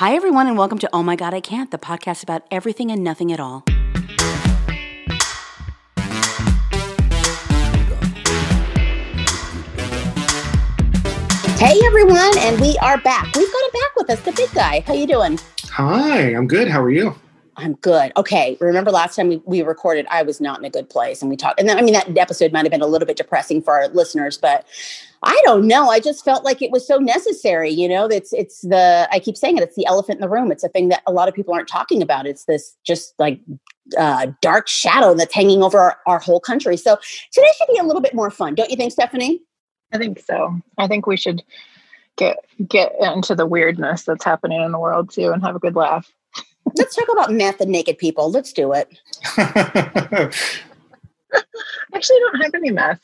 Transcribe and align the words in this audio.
Hi, 0.00 0.14
everyone, 0.14 0.46
and 0.46 0.56
welcome 0.56 0.78
to 0.78 0.88
Oh 0.94 1.02
My 1.02 1.14
God, 1.14 1.34
I 1.34 1.42
Can't, 1.42 1.70
the 1.70 1.76
podcast 1.76 2.22
about 2.22 2.46
everything 2.50 2.90
and 2.90 3.04
nothing 3.04 3.32
at 3.32 3.38
all. 3.38 3.64
Hey 11.58 11.78
everyone, 11.84 12.32
and 12.38 12.58
we 12.62 12.78
are 12.78 12.96
back. 13.02 13.26
We've 13.36 13.52
got 13.52 13.62
him 13.62 13.70
back 13.74 13.96
with 13.96 14.08
us, 14.08 14.20
the 14.22 14.32
big 14.32 14.50
guy. 14.54 14.82
How 14.86 14.94
you 14.94 15.06
doing? 15.06 15.38
Hi, 15.66 16.34
I'm 16.34 16.46
good. 16.46 16.68
How 16.68 16.80
are 16.80 16.90
you? 16.90 17.14
I'm 17.56 17.74
good. 17.74 18.12
Okay. 18.16 18.56
Remember 18.60 18.90
last 18.90 19.16
time 19.16 19.28
we, 19.28 19.36
we 19.44 19.62
recorded, 19.62 20.06
I 20.10 20.22
was 20.22 20.40
not 20.40 20.58
in 20.58 20.64
a 20.64 20.70
good 20.70 20.88
place 20.88 21.20
and 21.20 21.30
we 21.30 21.36
talked. 21.36 21.60
And 21.60 21.68
then, 21.68 21.78
I 21.78 21.82
mean, 21.82 21.94
that 21.94 22.16
episode 22.16 22.52
might 22.52 22.64
have 22.64 22.70
been 22.70 22.80
a 22.80 22.86
little 22.86 23.06
bit 23.06 23.16
depressing 23.16 23.62
for 23.62 23.74
our 23.74 23.88
listeners, 23.88 24.38
but 24.38 24.66
I 25.22 25.40
don't 25.44 25.66
know. 25.66 25.90
I 25.90 26.00
just 26.00 26.24
felt 26.24 26.44
like 26.44 26.62
it 26.62 26.70
was 26.70 26.86
so 26.86 26.98
necessary. 26.98 27.70
You 27.70 27.88
know, 27.88 28.06
it's, 28.06 28.32
it's 28.32 28.62
the, 28.62 29.08
I 29.10 29.18
keep 29.18 29.36
saying 29.36 29.58
it, 29.58 29.62
it's 29.62 29.76
the 29.76 29.86
elephant 29.86 30.16
in 30.16 30.20
the 30.22 30.28
room. 30.28 30.50
It's 30.50 30.64
a 30.64 30.68
thing 30.68 30.88
that 30.88 31.02
a 31.06 31.12
lot 31.12 31.28
of 31.28 31.34
people 31.34 31.52
aren't 31.52 31.68
talking 31.68 32.02
about. 32.02 32.26
It's 32.26 32.44
this 32.44 32.76
just 32.84 33.14
like 33.18 33.40
uh, 33.98 34.28
dark 34.40 34.68
shadow 34.68 35.14
that's 35.14 35.34
hanging 35.34 35.62
over 35.62 35.78
our, 35.78 35.98
our 36.06 36.18
whole 36.18 36.40
country. 36.40 36.76
So 36.76 36.98
today 37.32 37.48
should 37.58 37.72
be 37.72 37.78
a 37.78 37.84
little 37.84 38.02
bit 38.02 38.14
more 38.14 38.30
fun. 38.30 38.54
Don't 38.54 38.70
you 38.70 38.76
think, 38.76 38.92
Stephanie? 38.92 39.42
I 39.92 39.98
think 39.98 40.20
so. 40.20 40.58
I 40.78 40.86
think 40.86 41.06
we 41.06 41.16
should 41.16 41.42
get 42.16 42.44
get 42.68 42.92
into 43.00 43.34
the 43.34 43.46
weirdness 43.46 44.04
that's 44.04 44.24
happening 44.24 44.60
in 44.60 44.72
the 44.72 44.78
world 44.78 45.10
too 45.10 45.30
and 45.30 45.42
have 45.42 45.56
a 45.56 45.60
good 45.60 45.74
laugh. 45.74 46.12
Let's 46.76 46.94
talk 46.94 47.08
about 47.10 47.32
meth 47.32 47.60
and 47.60 47.70
naked 47.70 47.98
people. 47.98 48.30
Let's 48.30 48.52
do 48.52 48.72
it. 48.72 48.88
Actually, 51.94 52.16
I 52.16 52.20
don't 52.20 52.42
have 52.42 52.54
any 52.54 52.70
meth. 52.70 53.00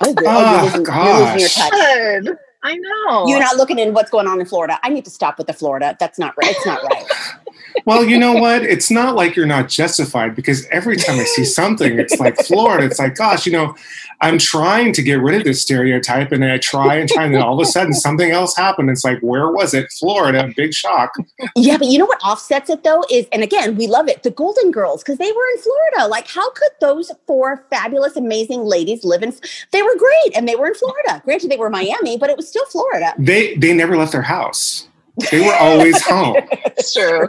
Oh, 0.00 0.14
good. 0.14 0.26
Oh, 0.26 0.30
you're, 0.30 0.30
ah, 0.30 0.62
losing, 0.64 0.84
you're 0.84 1.38
your 1.38 1.48
touch. 1.48 1.70
Good. 1.70 2.38
I 2.62 2.76
know. 2.76 3.28
You're 3.28 3.38
not 3.38 3.56
looking 3.56 3.78
in 3.78 3.94
what's 3.94 4.10
going 4.10 4.26
on 4.26 4.40
in 4.40 4.46
Florida. 4.46 4.78
I 4.82 4.88
need 4.88 5.04
to 5.04 5.10
stop 5.10 5.38
with 5.38 5.46
the 5.46 5.52
Florida. 5.52 5.96
That's 6.00 6.18
not 6.18 6.34
right. 6.36 6.50
It's 6.50 6.66
not 6.66 6.82
right. 6.82 7.04
well, 7.86 8.04
you 8.04 8.18
know 8.18 8.32
what? 8.32 8.64
It's 8.64 8.90
not 8.90 9.14
like 9.14 9.36
you're 9.36 9.46
not 9.46 9.68
justified 9.68 10.34
because 10.34 10.66
every 10.66 10.96
time 10.96 11.20
I 11.20 11.24
see 11.24 11.44
something, 11.44 11.98
it's 11.98 12.18
like 12.18 12.36
Florida. 12.38 12.84
It's 12.84 12.98
like, 12.98 13.14
gosh, 13.14 13.46
you 13.46 13.52
know, 13.52 13.76
I'm 14.20 14.38
trying 14.38 14.92
to 14.94 15.02
get 15.02 15.20
rid 15.20 15.36
of 15.36 15.44
this 15.44 15.62
stereotype 15.62 16.32
and 16.32 16.42
then 16.42 16.50
I 16.50 16.58
try 16.58 16.96
and 16.96 17.08
try, 17.08 17.24
and 17.24 17.34
then 17.34 17.42
all 17.42 17.60
of 17.60 17.66
a 17.66 17.70
sudden 17.70 17.92
something 17.92 18.30
else 18.30 18.56
happened. 18.56 18.90
It's 18.90 19.04
like, 19.04 19.20
where 19.20 19.50
was 19.50 19.74
it? 19.74 19.92
Florida, 19.98 20.50
big 20.56 20.72
shock. 20.72 21.12
Yeah, 21.54 21.76
but 21.76 21.88
you 21.88 21.98
know 21.98 22.06
what 22.06 22.20
offsets 22.22 22.70
it 22.70 22.82
though 22.84 23.04
is, 23.10 23.26
and 23.32 23.42
again, 23.42 23.76
we 23.76 23.86
love 23.86 24.08
it, 24.08 24.22
the 24.22 24.30
Golden 24.30 24.70
Girls, 24.70 25.02
because 25.02 25.18
they 25.18 25.30
were 25.30 25.46
in 25.54 25.58
Florida. 25.58 26.08
Like, 26.08 26.28
how 26.28 26.50
could 26.50 26.70
those 26.80 27.12
four 27.26 27.64
fabulous, 27.70 28.16
amazing 28.16 28.64
ladies 28.64 29.04
live 29.04 29.22
in? 29.22 29.34
They 29.72 29.82
were 29.82 29.96
great, 29.96 30.36
and 30.36 30.48
they 30.48 30.56
were 30.56 30.66
in 30.66 30.74
Florida. 30.74 31.22
Granted, 31.24 31.50
they 31.50 31.56
were 31.56 31.70
Miami, 31.70 32.16
but 32.16 32.30
it 32.30 32.36
was 32.36 32.48
still 32.48 32.66
Florida. 32.66 33.14
They 33.18 33.56
they 33.56 33.72
never 33.72 33.96
left 33.96 34.12
their 34.12 34.22
house. 34.22 34.88
They 35.30 35.40
were 35.40 35.54
always 35.54 36.00
home. 36.02 36.36
It's 36.78 36.92
true. 36.92 37.26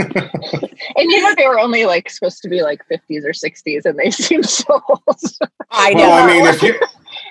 and 0.00 1.10
you 1.10 1.20
know 1.22 1.34
they 1.36 1.48
were 1.48 1.58
only 1.58 1.86
like 1.86 2.08
supposed 2.08 2.40
to 2.42 2.48
be 2.48 2.62
like 2.62 2.80
50s 2.88 3.24
or 3.24 3.30
60s 3.32 3.84
and 3.84 3.98
they 3.98 4.10
seem 4.12 4.42
so 4.44 4.80
old. 4.88 5.00
I 5.72 5.92
know. 5.92 6.08
Well, 6.08 6.22
I 6.22 6.26
mean, 6.26 6.46
if 6.46 6.62
you 6.62 6.78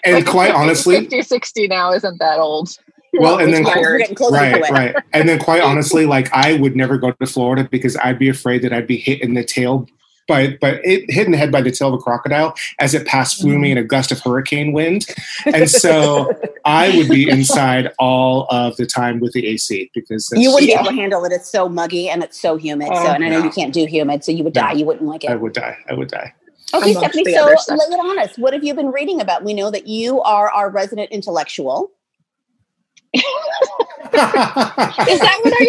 and 0.03 0.15
Like, 0.15 0.25
quite 0.25 0.47
50, 0.47 0.61
honestly, 0.61 0.99
50, 1.01 1.21
60 1.21 1.67
now 1.67 1.93
isn't 1.93 2.19
that 2.19 2.39
old. 2.39 2.77
well, 3.13 3.39
and 3.39 3.53
then 3.53 3.63
We're 3.63 3.75
Weird. 3.79 4.01
getting 4.01 4.15
closer 4.15 4.35
to 4.37 4.59
right, 4.59 4.71
right, 4.71 4.95
and 5.13 5.29
then 5.29 5.39
quite 5.39 5.61
honestly, 5.69 6.05
like 6.05 6.29
I 6.33 6.57
would 6.57 6.75
never 6.75 6.97
go 6.97 7.11
to 7.11 7.25
Florida 7.25 7.67
because 7.71 7.95
I'd 7.97 8.19
be 8.19 8.27
afraid 8.27 8.61
that 8.63 8.73
I'd 8.73 8.87
be 8.87 8.97
hit 8.97 9.21
in 9.21 9.33
the 9.33 9.45
tail 9.45 9.87
by, 10.27 10.57
but 10.59 10.81
it 10.83 11.09
hit 11.11 11.25
in 11.25 11.31
the 11.31 11.37
head 11.37 11.51
by 11.51 11.61
the 11.61 11.71
tail 11.71 11.89
of 11.89 11.93
a 11.95 11.97
crocodile 11.97 12.55
as 12.79 12.93
it 12.93 13.05
passed 13.05 13.41
through 13.41 13.59
me 13.59 13.69
mm. 13.69 13.73
in 13.73 13.77
a 13.77 13.83
gust 13.83 14.11
of 14.11 14.19
hurricane 14.19 14.73
wind, 14.73 15.05
and 15.45 15.69
so 15.69 16.31
I 16.65 16.95
would 16.97 17.09
be 17.09 17.29
inside 17.29 17.91
all 17.99 18.47
of 18.49 18.75
the 18.77 18.85
time 18.85 19.19
with 19.19 19.33
the 19.33 19.47
AC 19.47 19.91
because 19.93 20.29
You 20.35 20.51
wouldn't 20.51 20.69
Yeah. 20.69 20.81
be 20.81 20.87
able 20.87 20.91
to 20.91 21.01
handle 21.01 21.25
it. 21.25 21.31
It's 21.31 21.49
so 21.49 21.69
muggy 21.69 22.09
and 22.09 22.23
it's 22.23 22.39
so 22.39 22.57
humid. 22.57 22.87
so, 22.87 22.93
Oh, 22.95 23.11
and 23.11 23.23
I 23.23 23.29
know 23.29 23.39
no. 23.39 23.45
you 23.45 23.51
can't 23.51 23.73
do 23.73 23.85
humid, 23.85 24.23
so 24.23 24.31
you 24.31 24.43
would 24.43 24.55
No. 24.55 24.61
die. 24.61 24.73
You 24.73 24.85
wouldn't 24.85 25.07
like 25.07 25.23
it. 25.23 25.29
I 25.29 25.35
would 25.35 25.53
die. 25.53 25.77
I 25.89 25.93
would 25.93 26.09
die. 26.09 26.33
Okay, 26.73 26.93
Stephanie. 26.93 27.25
So 27.25 27.43
other 27.43 27.57
stuff. 27.57 27.79
lay 27.79 27.95
it 27.95 27.99
on 27.99 28.19
us. 28.19 28.37
What 28.37 28.53
have 28.53 28.63
you 28.63 28.73
been 28.73 28.91
reading 28.91 29.21
about? 29.21 29.43
We 29.43 29.53
know 29.53 29.69
that 29.71 29.87
you 29.87 30.21
are 30.21 30.49
our 30.49 30.69
resident 30.69 31.11
intellectual. 31.11 31.91
Is 33.13 33.21
that 34.11 35.39
what 35.41 35.53
I 35.53 35.65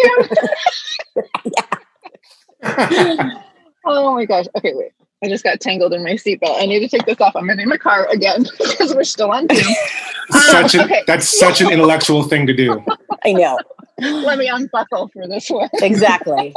am? 2.63 3.33
oh 3.39 3.43
my 4.17 4.25
gosh. 4.25 4.47
Okay, 4.57 4.73
wait. 4.75 4.93
I 5.25 5.29
just 5.29 5.45
got 5.45 5.61
tangled 5.61 5.95
in 5.95 6.03
my 6.03 6.13
seatbelt. 6.13 6.61
I 6.61 6.67
need 6.67 6.81
to 6.81 6.89
take 6.89 7.07
this 7.07 7.21
off. 7.21 7.35
I'm 7.37 7.49
in 7.49 7.69
my 7.69 7.77
car 7.79 8.07
again 8.11 8.45
because 8.59 8.95
we're 8.95 9.05
still 9.05 9.31
on 9.31 9.47
Zoom. 9.53 9.75
such 10.31 10.75
an, 10.75 10.81
okay. 10.83 11.03
That's 11.07 11.39
such 11.39 11.61
an 11.61 11.71
intellectual 11.71 12.23
thing 12.23 12.47
to 12.47 12.55
do. 12.55 12.85
I 13.25 13.33
know. 13.33 13.59
Let 13.99 14.39
me 14.39 14.49
unbuckle 14.49 15.09
for 15.09 15.27
this 15.27 15.49
one. 15.49 15.69
Exactly. 15.83 16.55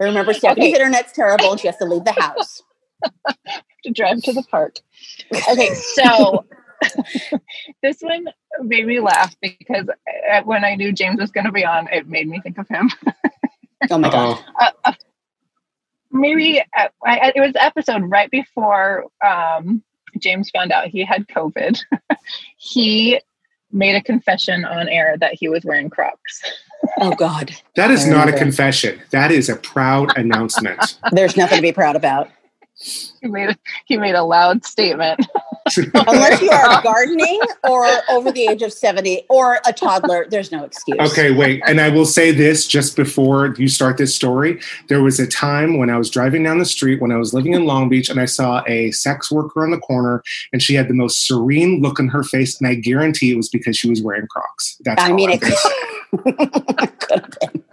Remember, 0.00 0.32
Stephanie's 0.32 0.74
Okay. 0.74 0.80
internet's 0.82 1.12
terrible 1.12 1.50
and 1.52 1.60
she 1.60 1.66
has 1.66 1.76
to 1.78 1.84
leave 1.84 2.04
the 2.04 2.12
house. 2.12 2.62
to 3.84 3.90
drive 3.90 4.22
to 4.22 4.32
the 4.32 4.42
park. 4.44 4.76
Okay, 5.50 5.74
so 5.74 6.44
this 7.82 8.00
one 8.00 8.26
made 8.62 8.86
me 8.86 9.00
laugh 9.00 9.34
because 9.42 9.88
uh, 10.32 10.42
when 10.44 10.64
I 10.64 10.76
knew 10.76 10.92
James 10.92 11.20
was 11.20 11.30
going 11.30 11.46
to 11.46 11.52
be 11.52 11.64
on, 11.64 11.88
it 11.92 12.08
made 12.08 12.28
me 12.28 12.40
think 12.40 12.58
of 12.58 12.68
him. 12.68 12.90
Oh 13.90 13.98
my 13.98 14.08
God. 14.08 14.38
Uh-oh. 14.38 14.44
Uh, 14.60 14.70
uh, 14.84 14.92
maybe 16.12 16.60
uh, 16.76 16.88
I, 17.04 17.32
it 17.34 17.40
was 17.40 17.52
episode 17.56 18.02
right 18.02 18.30
before 18.30 19.06
um, 19.24 19.82
James 20.18 20.50
found 20.50 20.72
out 20.72 20.86
he 20.86 21.04
had 21.04 21.26
COVID. 21.28 21.78
he 22.56 23.20
made 23.72 23.94
a 23.94 24.02
confession 24.02 24.64
on 24.64 24.88
air 24.88 25.16
that 25.18 25.34
he 25.34 25.48
was 25.48 25.64
wearing 25.64 25.88
Crocs. 25.88 26.42
Oh 26.98 27.12
God. 27.12 27.52
That 27.74 27.90
is 27.90 28.06
not 28.06 28.28
a 28.28 28.32
confession. 28.32 29.00
That 29.10 29.30
is 29.32 29.48
a 29.48 29.56
proud 29.56 30.16
announcement. 30.18 30.98
There's 31.10 31.36
nothing 31.36 31.56
to 31.56 31.62
be 31.62 31.72
proud 31.72 31.96
about. 31.96 32.28
He 32.74 33.28
made 33.28 33.50
a, 33.50 33.56
he 33.86 33.96
made 33.96 34.14
a 34.14 34.24
loud 34.24 34.64
statement. 34.64 35.26
Unless 35.78 36.40
you 36.40 36.50
are 36.50 36.82
gardening 36.82 37.40
or 37.64 37.86
over 38.10 38.30
the 38.30 38.46
age 38.46 38.62
of 38.62 38.72
70 38.72 39.24
or 39.28 39.60
a 39.66 39.72
toddler, 39.72 40.26
there's 40.30 40.52
no 40.52 40.64
excuse. 40.64 40.98
Okay, 41.12 41.30
wait. 41.32 41.62
And 41.66 41.80
I 41.80 41.88
will 41.88 42.04
say 42.04 42.30
this 42.30 42.66
just 42.66 42.96
before 42.96 43.54
you 43.58 43.68
start 43.68 43.96
this 43.96 44.14
story. 44.14 44.60
There 44.88 45.02
was 45.02 45.20
a 45.20 45.26
time 45.26 45.78
when 45.78 45.90
I 45.90 45.98
was 45.98 46.10
driving 46.10 46.42
down 46.42 46.58
the 46.58 46.64
street 46.64 47.00
when 47.00 47.12
I 47.12 47.16
was 47.16 47.34
living 47.34 47.54
in 47.54 47.64
Long 47.64 47.88
Beach 47.88 48.08
and 48.08 48.20
I 48.20 48.26
saw 48.26 48.62
a 48.66 48.90
sex 48.90 49.30
worker 49.30 49.64
on 49.64 49.70
the 49.70 49.78
corner 49.78 50.22
and 50.52 50.62
she 50.62 50.74
had 50.74 50.88
the 50.88 50.94
most 50.94 51.26
serene 51.26 51.80
look 51.80 52.00
on 52.00 52.08
her 52.08 52.22
face. 52.22 52.60
And 52.60 52.68
I 52.68 52.74
guarantee 52.74 53.32
it 53.32 53.36
was 53.36 53.48
because 53.48 53.76
she 53.76 53.88
was 53.88 54.02
wearing 54.02 54.26
Crocs. 54.28 54.76
That's 54.84 55.02
I 55.02 55.12
mean, 55.12 55.30
I'm 55.30 55.38
it 55.38 55.40
could 57.00 57.20
have 57.20 57.38
been. 57.40 57.64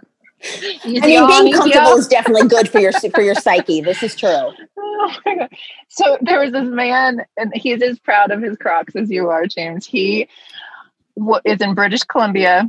I 0.42 1.06
mean, 1.06 1.26
being 1.26 1.52
comfortable 1.54 1.96
is 1.98 2.08
definitely 2.08 2.48
good 2.48 2.68
for 2.68 2.78
your 2.80 2.92
for 2.92 3.20
your 3.20 3.34
psyche. 3.34 3.80
This 3.80 4.02
is 4.02 4.14
true. 4.14 4.50
Oh 5.02 5.16
my 5.24 5.34
God. 5.34 5.48
So 5.88 6.18
there 6.20 6.40
was 6.40 6.52
this 6.52 6.68
man, 6.68 7.24
and 7.38 7.52
he's 7.54 7.80
as 7.80 7.98
proud 7.98 8.30
of 8.30 8.42
his 8.42 8.58
Crocs 8.58 8.94
as 8.96 9.10
you 9.10 9.30
are, 9.30 9.46
James. 9.46 9.86
He 9.86 10.28
wa- 11.16 11.40
is 11.46 11.62
in 11.62 11.74
British 11.74 12.02
Columbia, 12.02 12.68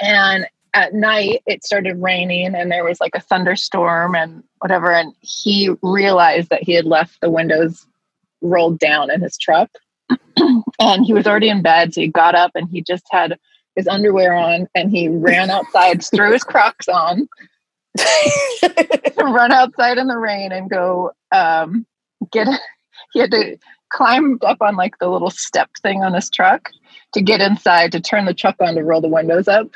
and 0.00 0.46
at 0.72 0.94
night 0.94 1.42
it 1.46 1.62
started 1.62 2.00
raining, 2.00 2.54
and 2.54 2.72
there 2.72 2.84
was 2.84 3.00
like 3.02 3.14
a 3.14 3.20
thunderstorm 3.20 4.14
and 4.14 4.42
whatever. 4.60 4.92
And 4.92 5.14
he 5.20 5.70
realized 5.82 6.48
that 6.48 6.62
he 6.62 6.72
had 6.72 6.86
left 6.86 7.20
the 7.20 7.30
windows 7.30 7.86
rolled 8.40 8.78
down 8.78 9.10
in 9.10 9.20
his 9.20 9.36
truck, 9.36 9.70
and 10.80 11.04
he 11.04 11.12
was 11.12 11.26
already 11.26 11.50
in 11.50 11.60
bed. 11.60 11.92
So 11.92 12.00
he 12.00 12.08
got 12.08 12.34
up 12.34 12.52
and 12.54 12.66
he 12.70 12.80
just 12.80 13.04
had 13.10 13.38
his 13.76 13.86
underwear 13.86 14.34
on, 14.34 14.66
and 14.74 14.90
he 14.90 15.08
ran 15.08 15.50
outside, 15.50 16.04
threw 16.04 16.32
his 16.32 16.42
Crocs 16.42 16.88
on, 16.88 17.28
run 19.18 19.52
outside 19.52 19.98
in 19.98 20.06
the 20.08 20.18
rain 20.18 20.52
and 20.52 20.68
go 20.70 21.12
um, 21.32 21.86
get 22.32 22.48
he 23.12 23.20
had 23.20 23.30
to 23.30 23.56
climb 23.90 24.38
up 24.42 24.60
on 24.60 24.76
like 24.76 24.98
the 24.98 25.08
little 25.08 25.30
step 25.30 25.70
thing 25.82 26.02
on 26.02 26.14
his 26.14 26.28
truck 26.30 26.70
to 27.14 27.22
get 27.22 27.40
inside 27.40 27.92
to 27.92 28.00
turn 28.00 28.24
the 28.24 28.34
truck 28.34 28.56
on 28.60 28.74
to 28.74 28.82
roll 28.82 29.00
the 29.00 29.08
windows 29.08 29.48
up 29.48 29.68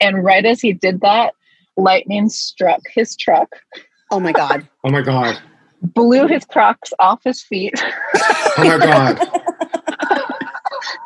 and 0.00 0.24
right 0.24 0.44
as 0.44 0.60
he 0.60 0.72
did 0.72 1.00
that 1.00 1.34
lightning 1.76 2.28
struck 2.28 2.80
his 2.92 3.16
truck 3.16 3.48
Oh 4.10 4.20
my 4.20 4.32
God. 4.32 4.68
Oh 4.84 4.90
my 4.90 5.00
God. 5.00 5.40
blew 5.80 6.26
his 6.26 6.44
crocs 6.44 6.92
off 6.98 7.22
his 7.24 7.40
feet 7.42 7.72
Oh 8.14 8.54
my 8.58 8.78
God. 8.78 9.20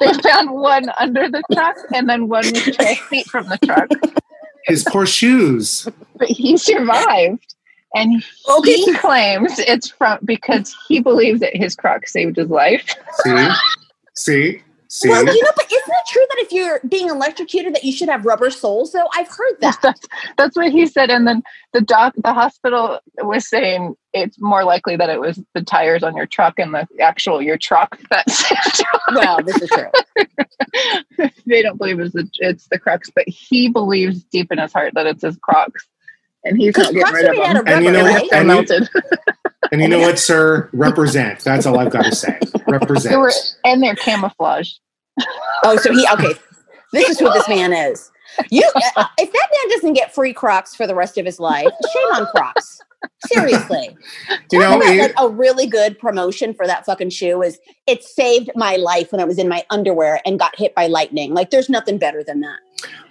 they 0.01 0.13
found 0.15 0.51
one 0.51 0.87
under 0.99 1.29
the 1.29 1.43
truck 1.53 1.77
and 1.95 2.09
then 2.09 2.29
one 2.29 2.45
was 2.53 2.65
12 2.77 2.99
feet 2.99 3.27
from 3.29 3.47
the 3.49 3.59
truck 3.65 3.89
His 4.67 4.85
poor 4.85 5.07
shoes. 5.07 5.89
but 6.17 6.29
he 6.29 6.57
survived 6.57 7.55
and 7.95 8.23
Okay. 8.49 8.75
he 8.77 8.95
claims 8.95 9.59
it's 9.59 9.89
from 9.91 10.19
because 10.25 10.75
he 10.89 11.01
believes 11.01 11.41
that 11.41 11.55
his 11.57 11.75
crocs 11.75 12.13
saved 12.13 12.37
his 12.37 12.49
life 12.49 12.95
See? 13.25 13.49
See? 14.17 14.63
See? 14.97 15.11
Well, 15.11 15.27
you 15.27 15.43
know, 15.43 15.51
but 15.55 15.67
isn't 15.71 15.95
it 15.95 16.07
true 16.09 16.25
that 16.31 16.39
if 16.39 16.53
you're 16.53 16.81
being 16.89 17.11
electrocuted, 17.11 17.75
that 17.75 17.85
you 17.85 17.93
should 17.93 18.09
have 18.09 18.25
rubber 18.25 18.51
soles? 18.51 18.93
Though 18.93 19.09
I've 19.15 19.29
heard 19.29 19.61
that. 19.61 19.79
That's, 19.83 20.01
that's 20.39 20.57
what 20.57 20.73
he 20.73 20.87
said. 20.87 21.11
And 21.11 21.29
then 21.29 21.43
the 21.75 21.83
doc, 21.83 22.15
the 22.17 22.33
hospital 22.33 23.01
was 23.19 23.47
saying 23.47 23.95
it's 24.15 24.41
more 24.41 24.65
likely 24.65 24.97
that 24.97 25.11
it 25.11 25.21
was 25.21 25.39
the 25.53 25.61
tires 25.63 26.03
on 26.03 26.17
your 26.17 26.25
truck 26.25 26.59
and 26.59 26.73
the 26.73 26.89
actual 26.99 27.43
your 27.43 27.59
truck 27.59 27.99
that 28.09 28.29
saved 28.31 28.83
well, 29.15 29.43
this 29.45 29.61
is 29.61 29.69
true. 29.69 31.29
they 31.47 31.61
don't 31.61 31.77
believe 31.77 32.01
it's 32.01 32.15
the 32.15 32.27
it's 32.39 32.67
the 32.69 32.79
Crocs, 32.79 33.11
but 33.15 33.29
he 33.29 33.69
believes 33.69 34.25
deep 34.25 34.51
in 34.51 34.59
his 34.59 34.73
heart 34.73 34.95
that 34.95 35.07
it's 35.07 35.23
his 35.23 35.37
Crocs, 35.37 35.87
and 36.45 36.57
he's 36.57 36.75
not 36.77 36.93
Because 36.95 36.95
getting 36.95 37.03
Crocs 37.03 37.23
rid 37.23 37.59
of 37.59 37.65
them. 37.67 37.75
And 37.75 37.85
you 37.85 37.93
know 37.93 38.03
what? 38.05 38.31
They're 38.31 38.41
And 38.41 38.49
you- 38.49 38.55
melted. 38.55 38.89
And 39.73 39.83
you 39.83 39.89
know 39.89 39.99
what, 39.99 40.19
sir? 40.19 40.71
Represent. 40.73 41.41
That's 41.41 41.67
all 41.67 41.79
I've 41.79 41.91
got 41.91 42.05
to 42.05 42.15
say. 42.15 42.39
Represent. 42.69 43.13
They 43.13 43.17
were, 43.17 43.33
and 43.65 43.83
they're 43.83 43.97
camouflage. 43.97 44.75
Oh, 45.65 45.77
so 45.77 45.93
he 45.93 46.07
okay. 46.13 46.35
This 46.93 47.09
is 47.11 47.19
who 47.19 47.33
this 47.33 47.49
man 47.49 47.73
is. 47.73 48.11
You, 48.51 48.63
uh, 48.75 49.07
if 49.19 49.33
that 49.33 49.49
man 49.53 49.71
doesn't 49.71 49.95
get 49.95 50.15
free 50.15 50.33
Crocs 50.33 50.75
for 50.75 50.87
the 50.87 50.95
rest 50.95 51.19
of 51.19 51.25
his 51.25 51.41
life, 51.41 51.69
shame 51.93 52.13
on 52.15 52.27
Crocs. 52.27 52.81
Seriously, 53.27 53.97
You 54.53 54.61
know, 54.61 54.79
like 54.79 55.13
a 55.19 55.29
really 55.29 55.67
good 55.67 55.99
promotion 55.99 56.55
for 56.55 56.67
that 56.67 56.85
fucking 56.87 57.11
shoe 57.11 57.43
is 57.43 57.59
it 57.87 58.03
saved 58.03 58.51
my 58.55 58.77
life 58.77 59.13
when 59.13 59.21
I 59.21 59.25
was 59.25 59.39
in 59.39 59.49
my 59.49 59.65
underwear 59.71 60.21
and 60.25 60.39
got 60.39 60.57
hit 60.57 60.75
by 60.75 60.87
lightning. 60.87 61.35
Like, 61.35 61.51
there's 61.51 61.69
nothing 61.69 61.99
better 61.99 62.25
than 62.25 62.41
that. 62.41 62.59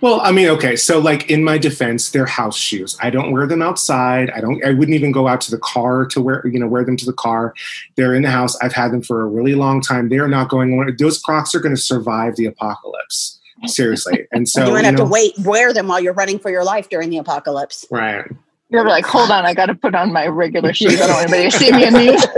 Well, 0.01 0.21
I 0.21 0.31
mean, 0.31 0.47
okay, 0.49 0.75
so 0.75 0.99
like 0.99 1.29
in 1.29 1.43
my 1.43 1.57
defense, 1.57 2.11
they're 2.11 2.25
house 2.25 2.57
shoes. 2.57 2.97
I 3.01 3.09
don't 3.09 3.31
wear 3.31 3.47
them 3.47 3.61
outside. 3.61 4.29
I 4.31 4.41
don't. 4.41 4.63
I 4.63 4.71
wouldn't 4.71 4.95
even 4.95 5.11
go 5.11 5.27
out 5.27 5.41
to 5.41 5.51
the 5.51 5.57
car 5.57 6.05
to 6.07 6.21
wear, 6.21 6.45
you 6.45 6.59
know, 6.59 6.67
wear 6.67 6.83
them 6.83 6.97
to 6.97 7.05
the 7.05 7.13
car. 7.13 7.53
They're 7.95 8.13
in 8.13 8.21
the 8.21 8.29
house. 8.29 8.55
I've 8.61 8.73
had 8.73 8.91
them 8.91 9.01
for 9.01 9.21
a 9.21 9.25
really 9.25 9.55
long 9.55 9.81
time. 9.81 10.09
They're 10.09 10.27
not 10.27 10.49
going. 10.49 10.95
Those 10.97 11.19
Crocs 11.19 11.55
are 11.55 11.59
going 11.59 11.75
to 11.75 11.81
survive 11.81 12.35
the 12.35 12.45
apocalypse. 12.45 13.39
Seriously, 13.65 14.27
and 14.31 14.47
so 14.49 14.65
you 14.65 14.73
might 14.73 14.79
you 14.79 14.85
have 14.85 14.95
know, 14.95 15.05
to 15.05 15.09
wait, 15.09 15.33
wear 15.39 15.73
them 15.73 15.87
while 15.87 15.99
you're 15.99 16.13
running 16.13 16.37
for 16.37 16.51
your 16.51 16.63
life 16.63 16.89
during 16.89 17.09
the 17.09 17.17
apocalypse. 17.17 17.85
right? 17.89 18.29
You're 18.69 18.87
like, 18.87 19.05
hold 19.05 19.31
on, 19.31 19.45
I 19.45 19.53
got 19.53 19.67
to 19.67 19.75
put 19.75 19.95
on 19.95 20.11
my 20.11 20.27
regular 20.27 20.73
shoes. 20.79 20.99
I 21.01 21.07
don't 21.07 21.15
want 21.15 21.29
anybody 21.31 21.51
to 21.51 21.57
see 21.57 21.71
me 21.71 21.87
in 21.87 21.93
these. 21.93 22.25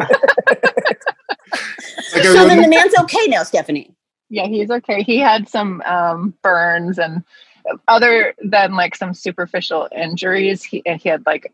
Like 2.14 2.24
So 2.24 2.48
then 2.48 2.62
the 2.62 2.68
man's 2.68 2.94
okay 3.02 3.28
now, 3.28 3.44
Stephanie. 3.44 3.94
Yeah, 4.30 4.46
he's 4.48 4.70
okay. 4.70 5.04
He 5.04 5.18
had 5.18 5.48
some 5.50 5.82
um, 5.82 6.34
burns 6.42 6.98
and 7.00 7.24
other 7.88 8.34
than 8.44 8.76
like 8.76 8.96
some 8.96 9.14
superficial 9.14 9.88
injuries, 9.96 10.64
he 10.64 10.82
he 10.86 11.10
had 11.10 11.26
like 11.26 11.54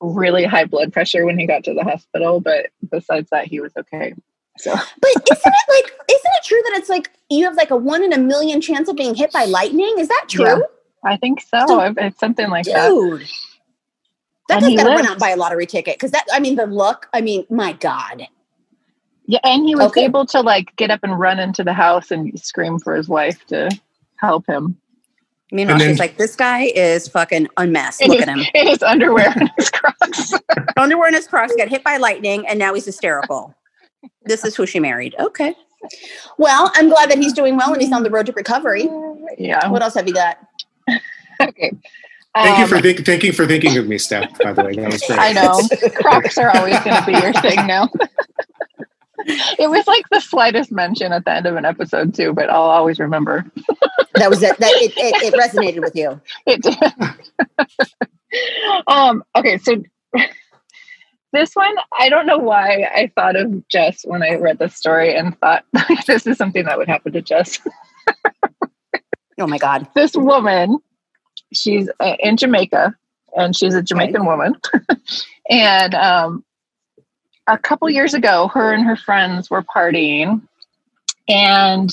really 0.00 0.44
high 0.44 0.64
blood 0.64 0.92
pressure 0.92 1.24
when 1.24 1.38
he 1.38 1.46
got 1.46 1.64
to 1.64 1.74
the 1.74 1.84
hospital. 1.84 2.40
But 2.40 2.66
besides 2.90 3.30
that, 3.30 3.46
he 3.46 3.60
was 3.60 3.72
okay. 3.76 4.14
So 4.58 4.72
But 4.72 5.10
isn't 5.10 5.46
it 5.46 5.68
like, 5.68 5.92
isn't 6.10 6.32
it 6.36 6.44
true 6.44 6.60
that 6.64 6.78
it's 6.78 6.88
like 6.88 7.10
you 7.30 7.44
have 7.44 7.54
like 7.54 7.70
a 7.70 7.76
one 7.76 8.02
in 8.04 8.12
a 8.12 8.18
million 8.18 8.60
chance 8.60 8.88
of 8.88 8.96
being 8.96 9.14
hit 9.14 9.32
by 9.32 9.44
lightning? 9.44 9.94
Is 9.98 10.08
that 10.08 10.26
true? 10.28 10.44
Yeah. 10.46 10.58
I 11.04 11.16
think 11.16 11.40
so. 11.40 11.64
So- 11.66 11.80
it's 11.96 12.18
something 12.18 12.48
like. 12.50 12.64
Dude. 12.64 12.74
That 12.74 13.28
And 14.52 14.60
does 14.60 14.68
he 14.70 14.76
gotta 14.76 14.90
lived. 14.90 15.04
out 15.06 15.10
and 15.12 15.20
buy 15.20 15.30
a 15.30 15.36
lottery 15.36 15.66
ticket. 15.66 15.98
Cause 15.98 16.10
that 16.12 16.24
I 16.32 16.40
mean 16.40 16.56
the 16.56 16.66
look, 16.66 17.08
I 17.12 17.20
mean, 17.20 17.46
my 17.50 17.72
God. 17.74 18.26
Yeah, 19.26 19.38
and 19.44 19.66
he 19.66 19.74
was 19.74 19.86
Okay. 19.86 20.04
able 20.04 20.26
to 20.26 20.40
like 20.40 20.74
get 20.76 20.90
up 20.90 21.00
and 21.02 21.18
run 21.18 21.38
into 21.38 21.62
the 21.64 21.72
house 21.72 22.10
and 22.10 22.38
scream 22.40 22.78
for 22.78 22.94
his 22.94 23.08
wife 23.08 23.44
to 23.46 23.70
help 24.16 24.46
him 24.46 24.76
Meanwhile, 25.54 25.74
And 25.74 25.80
then- 25.82 25.88
she's 25.90 25.98
like, 25.98 26.16
this 26.16 26.34
guy 26.34 26.72
is 26.74 27.08
fucking 27.08 27.46
unmasked. 27.58 28.02
Look 28.08 28.18
his, 28.20 28.26
at 28.26 28.28
him. 28.38 28.40
in 28.54 28.66
his 28.68 28.82
underwear 28.82 29.34
and 29.36 29.50
his 29.58 29.68
Crocs. 29.70 30.32
Underwear 30.78 31.08
and 31.08 31.14
his 31.14 31.26
crocs, 31.28 31.54
got 31.56 31.68
hit 31.68 31.84
by 31.84 31.98
lightning, 31.98 32.46
and 32.48 32.58
now 32.58 32.72
he's 32.72 32.86
hysterical. 32.86 33.54
this 34.24 34.46
is 34.46 34.56
who 34.56 34.64
she 34.64 34.80
married. 34.80 35.14
Okay. 35.20 35.54
Well, 36.38 36.72
I'm 36.74 36.88
glad 36.88 37.10
that 37.10 37.18
he's 37.18 37.34
doing 37.34 37.56
well 37.58 37.70
and 37.74 37.82
he's 37.82 37.92
on 37.92 38.02
the 38.02 38.08
road 38.08 38.24
to 38.26 38.32
recovery. 38.32 38.88
yeah. 39.36 39.68
What 39.68 39.82
else 39.82 39.92
have 39.94 40.08
you 40.08 40.14
got? 40.14 40.38
Okay. 41.42 41.72
Thank 42.34 42.58
you 42.58 42.64
Um, 42.64 42.70
for 42.70 42.80
think, 42.80 43.04
thank 43.04 43.22
you 43.24 43.32
for 43.32 43.46
thinking 43.46 43.76
of 43.76 43.86
me, 43.86 43.98
Steph. 43.98 44.38
By 44.38 44.52
the 44.54 44.64
way, 44.64 44.74
that 44.74 44.90
was 44.92 45.02
great. 45.02 45.18
I 45.18 45.32
know. 45.32 45.60
Crocs 45.96 46.38
are 46.38 46.54
always 46.56 46.78
going 46.80 46.96
to 46.96 47.04
be 47.06 47.12
your 47.12 47.32
thing 47.34 47.66
now. 47.66 47.88
it 49.58 49.68
was 49.68 49.86
like 49.86 50.04
the 50.10 50.20
slightest 50.20 50.72
mention 50.72 51.12
at 51.12 51.24
the 51.26 51.32
end 51.32 51.46
of 51.46 51.56
an 51.56 51.66
episode 51.66 52.14
too, 52.14 52.32
but 52.32 52.48
I'll 52.48 52.62
always 52.62 52.98
remember 52.98 53.44
That 54.14 54.30
was 54.30 54.42
it. 54.42 54.56
That 54.58 54.70
it, 54.76 54.92
it, 54.96 55.32
it 55.32 55.34
resonated 55.34 55.80
with 55.80 55.94
you. 55.94 56.20
it. 56.46 56.64
um. 58.86 59.22
Okay, 59.36 59.58
so 59.58 59.82
this 61.32 61.54
one, 61.54 61.74
I 61.98 62.08
don't 62.08 62.26
know 62.26 62.38
why 62.38 62.82
I 62.94 63.10
thought 63.14 63.36
of 63.36 63.66
Jess 63.68 64.02
when 64.04 64.22
I 64.22 64.34
read 64.36 64.58
the 64.58 64.68
story 64.68 65.16
and 65.16 65.38
thought 65.40 65.64
this 66.06 66.26
is 66.26 66.36
something 66.36 66.64
that 66.64 66.78
would 66.78 66.88
happen 66.88 67.12
to 67.12 67.22
Jess. 67.22 67.58
Oh 69.40 69.46
my 69.46 69.58
God. 69.58 69.88
this 69.94 70.14
woman, 70.14 70.78
she's 71.52 71.88
in 72.20 72.36
Jamaica 72.36 72.94
and 73.36 73.56
she's 73.56 73.74
a 73.74 73.82
Jamaican 73.82 74.26
woman. 74.26 74.54
and 75.50 75.94
um, 75.94 76.44
a 77.46 77.58
couple 77.58 77.88
years 77.90 78.14
ago, 78.14 78.48
her 78.48 78.72
and 78.72 78.84
her 78.84 78.96
friends 78.96 79.50
were 79.50 79.62
partying 79.62 80.42
and 81.28 81.90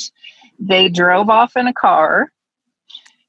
they 0.59 0.89
drove 0.89 1.29
off 1.29 1.55
in 1.55 1.67
a 1.67 1.73
car. 1.73 2.31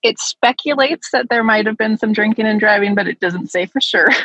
It 0.02 0.18
speculates 0.18 1.10
that 1.12 1.28
there 1.28 1.44
might 1.44 1.66
have 1.66 1.76
been 1.76 1.98
some 1.98 2.12
drinking 2.12 2.46
and 2.46 2.58
driving, 2.58 2.94
but 2.94 3.06
it 3.06 3.20
doesn't 3.20 3.50
say 3.50 3.66
for 3.66 3.80
sure. 3.80 4.08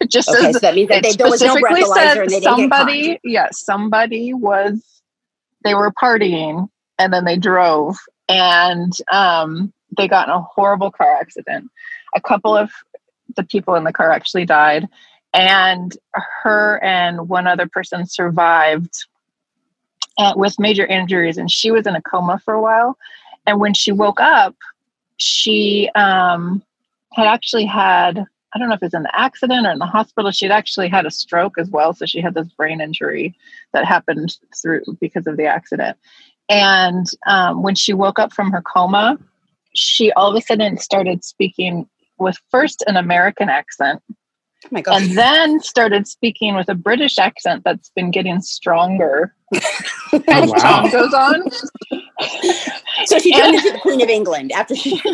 It 0.00 0.12
just 0.12 0.28
Okay, 0.28 0.38
says 0.38 0.52
so 0.52 0.58
that 0.60 0.76
means 0.76 0.90
that 0.90 1.02
they, 1.02 1.08
was 1.08 1.42
no 1.42 1.56
specifically 1.56 1.82
said 1.82 2.18
and 2.18 2.30
they 2.30 2.38
didn't 2.38 2.44
somebody, 2.44 3.18
yeah, 3.24 3.48
somebody 3.50 4.32
was, 4.32 5.02
they 5.64 5.74
were 5.74 5.90
partying 5.90 6.68
and 7.00 7.12
then 7.12 7.24
they 7.24 7.36
drove 7.36 7.96
and 8.28 8.92
um, 9.10 9.72
they 9.98 10.08
got 10.08 10.28
in 10.28 10.34
a 10.34 10.40
horrible 10.40 10.90
car 10.90 11.14
accident. 11.14 11.70
A 12.14 12.20
couple 12.20 12.56
of 12.56 12.70
the 13.36 13.42
people 13.42 13.74
in 13.74 13.84
the 13.84 13.92
car 13.92 14.10
actually 14.10 14.46
died, 14.46 14.88
and 15.34 15.94
her 16.42 16.82
and 16.82 17.28
one 17.28 17.46
other 17.46 17.68
person 17.68 18.06
survived 18.06 19.04
uh, 20.16 20.32
with 20.36 20.58
major 20.58 20.86
injuries, 20.86 21.36
and 21.36 21.50
she 21.50 21.70
was 21.70 21.86
in 21.86 21.94
a 21.94 22.02
coma 22.02 22.40
for 22.42 22.54
a 22.54 22.62
while. 22.62 22.96
And 23.46 23.60
when 23.60 23.74
she 23.74 23.92
woke 23.92 24.20
up, 24.20 24.56
she 25.18 25.90
um, 25.94 26.62
had 27.12 27.26
actually 27.26 27.66
had 27.66 28.26
I 28.54 28.58
don't 28.58 28.68
know 28.68 28.74
if 28.74 28.82
it's 28.82 28.94
in 28.94 29.02
the 29.02 29.18
accident 29.18 29.66
or 29.66 29.72
in 29.72 29.78
the 29.78 29.86
hospital. 29.86 30.30
She'd 30.30 30.50
actually 30.50 30.88
had 30.88 31.04
a 31.04 31.10
stroke 31.10 31.58
as 31.58 31.68
well. 31.68 31.92
So 31.92 32.06
she 32.06 32.20
had 32.20 32.34
this 32.34 32.48
brain 32.48 32.80
injury 32.80 33.34
that 33.72 33.84
happened 33.84 34.38
through 34.60 34.84
because 35.00 35.26
of 35.26 35.36
the 35.36 35.44
accident. 35.44 35.98
And 36.48 37.06
um, 37.26 37.62
when 37.62 37.74
she 37.74 37.92
woke 37.92 38.18
up 38.18 38.32
from 38.32 38.50
her 38.52 38.62
coma, 38.62 39.18
she 39.78 40.12
all 40.12 40.30
of 40.30 40.36
a 40.36 40.40
sudden 40.44 40.76
started 40.78 41.24
speaking 41.24 41.88
with 42.18 42.36
first 42.50 42.82
an 42.86 42.96
American 42.96 43.48
accent 43.48 44.02
Oh 44.64 44.68
my 44.72 44.80
God. 44.80 45.00
and 45.02 45.16
then 45.16 45.60
started 45.60 46.08
speaking 46.08 46.56
with 46.56 46.68
a 46.68 46.74
British 46.74 47.16
accent 47.18 47.62
that's 47.64 47.90
been 47.94 48.10
getting 48.10 48.40
stronger 48.40 49.34
oh, 49.54 49.60
as 50.28 50.50
Oh, 50.50 50.52
wow. 50.52 50.58
time 50.58 50.90
goes 50.90 51.14
on. 51.14 51.50
so 53.06 53.18
she 53.20 53.32
turned 53.32 53.54
into 53.54 53.70
the 53.70 53.78
Queen 53.80 54.00
of 54.02 54.08
England 54.08 54.50
after 54.52 54.74
she. 54.74 55.00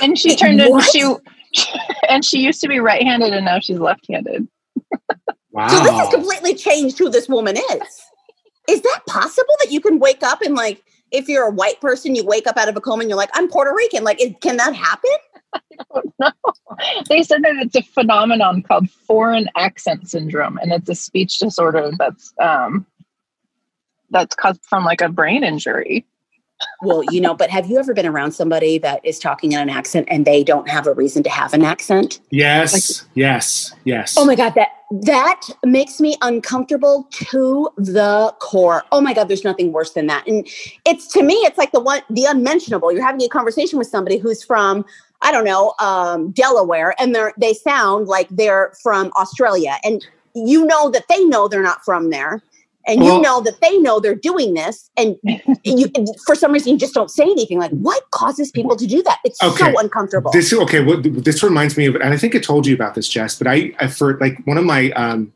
And 0.00 0.16
she 0.18 0.36
turned 0.36 0.60
into 0.60 0.80
she 0.92 1.04
and 2.08 2.24
she 2.24 2.38
used 2.38 2.60
to 2.60 2.68
be 2.68 2.78
right-handed 2.78 3.32
and 3.34 3.44
now 3.44 3.58
she's 3.60 3.78
left-handed. 3.78 4.46
wow. 5.50 5.68
So 5.68 5.82
this 5.82 5.92
has 5.92 6.08
completely 6.14 6.54
changed 6.54 6.98
who 6.98 7.08
this 7.10 7.28
woman 7.28 7.56
is. 7.56 8.02
Is 8.68 8.80
that 8.82 9.00
possible 9.06 9.54
that 9.60 9.72
you 9.72 9.80
can 9.80 9.98
wake 9.98 10.22
up 10.22 10.40
and 10.42 10.54
like, 10.54 10.82
if 11.10 11.28
you're 11.28 11.44
a 11.44 11.50
white 11.50 11.80
person, 11.80 12.14
you 12.14 12.24
wake 12.24 12.46
up 12.46 12.56
out 12.56 12.68
of 12.68 12.76
a 12.76 12.80
coma 12.80 13.02
and 13.02 13.10
you're 13.10 13.18
like, 13.18 13.30
I'm 13.34 13.48
Puerto 13.48 13.72
Rican. 13.76 14.02
Like, 14.02 14.18
can 14.40 14.56
that 14.56 14.74
happen? 14.74 15.10
no. 16.18 16.30
They 17.08 17.22
said 17.22 17.42
that 17.42 17.56
it's 17.56 17.76
a 17.76 17.82
phenomenon 17.82 18.62
called 18.62 18.90
foreign 18.90 19.48
accent 19.56 20.08
syndrome, 20.08 20.58
and 20.58 20.72
it's 20.72 20.88
a 20.88 20.94
speech 20.94 21.38
disorder 21.38 21.92
that's 21.98 22.32
um, 22.40 22.86
that's 24.10 24.34
caused 24.34 24.64
from 24.64 24.84
like 24.84 25.00
a 25.00 25.08
brain 25.08 25.44
injury. 25.44 26.06
Well, 26.82 27.02
you 27.10 27.20
know, 27.20 27.34
but 27.34 27.50
have 27.50 27.66
you 27.66 27.78
ever 27.78 27.94
been 27.94 28.06
around 28.06 28.32
somebody 28.32 28.78
that 28.78 29.04
is 29.04 29.18
talking 29.18 29.52
in 29.52 29.60
an 29.60 29.70
accent 29.70 30.08
and 30.10 30.24
they 30.24 30.42
don't 30.42 30.68
have 30.68 30.86
a 30.86 30.94
reason 30.94 31.22
to 31.22 31.30
have 31.30 31.54
an 31.54 31.62
accent? 31.64 32.20
yes, 32.30 33.04
yes, 33.14 33.74
yes. 33.84 34.14
Oh 34.18 34.24
my 34.24 34.34
god, 34.34 34.54
that 34.54 34.68
that 35.02 35.40
makes 35.64 36.00
me 36.00 36.16
uncomfortable 36.22 37.08
to 37.10 37.68
the 37.76 38.34
core. 38.40 38.82
Oh 38.92 39.00
my 39.00 39.14
god, 39.14 39.28
there's 39.28 39.44
nothing 39.44 39.72
worse 39.72 39.92
than 39.92 40.06
that. 40.08 40.26
And 40.26 40.46
it's 40.84 41.06
to 41.12 41.22
me, 41.22 41.34
it's 41.34 41.58
like 41.58 41.72
the 41.72 41.80
one 41.80 42.02
the 42.10 42.24
unmentionable. 42.24 42.92
You're 42.92 43.04
having 43.04 43.22
a 43.22 43.28
conversation 43.28 43.78
with 43.78 43.88
somebody 43.88 44.18
who's 44.18 44.42
from 44.42 44.84
I 45.22 45.30
don't 45.30 45.44
know, 45.44 45.72
um, 45.78 46.32
Delaware, 46.32 46.94
and 47.00 47.14
they're 47.14 47.32
they 47.38 47.54
sound 47.54 48.08
like 48.08 48.28
they're 48.28 48.72
from 48.82 49.12
Australia, 49.16 49.78
and 49.84 50.04
you 50.34 50.66
know 50.66 50.90
that 50.90 51.04
they 51.08 51.24
know 51.24 51.48
they're 51.48 51.62
not 51.62 51.84
from 51.84 52.10
there, 52.10 52.42
and 52.86 53.00
Well- 53.00 53.16
you 53.16 53.22
know 53.22 53.40
that 53.42 53.60
they 53.60 53.78
know 53.78 54.00
they're 54.00 54.14
doing 54.14 54.54
this, 54.54 54.90
and 54.96 55.16
you 55.64 55.90
for 56.26 56.34
some 56.34 56.52
reason 56.52 56.72
you 56.72 56.78
just 56.78 56.94
don't 56.94 57.10
say 57.10 57.24
anything. 57.24 57.58
Like, 57.58 57.70
what 57.72 58.10
causes 58.10 58.50
people 58.50 58.76
to 58.76 58.86
do 58.86 59.02
that? 59.02 59.18
It's 59.24 59.42
Okay. 59.42 59.72
so 59.72 59.78
uncomfortable. 59.78 60.30
This 60.32 60.52
okay. 60.52 60.82
What 60.82 61.02
this 61.24 61.42
reminds 61.42 61.76
me 61.76 61.86
of, 61.86 61.94
and 61.96 62.12
I 62.12 62.16
think 62.16 62.34
I 62.34 62.38
told 62.38 62.66
you 62.66 62.74
about 62.74 62.94
this, 62.94 63.08
Jess. 63.08 63.36
But 63.38 63.46
I, 63.46 63.72
I 63.80 63.86
for 63.88 64.18
like 64.18 64.38
one 64.46 64.58
of 64.58 64.64
my 64.64 64.90
um, 64.92 65.32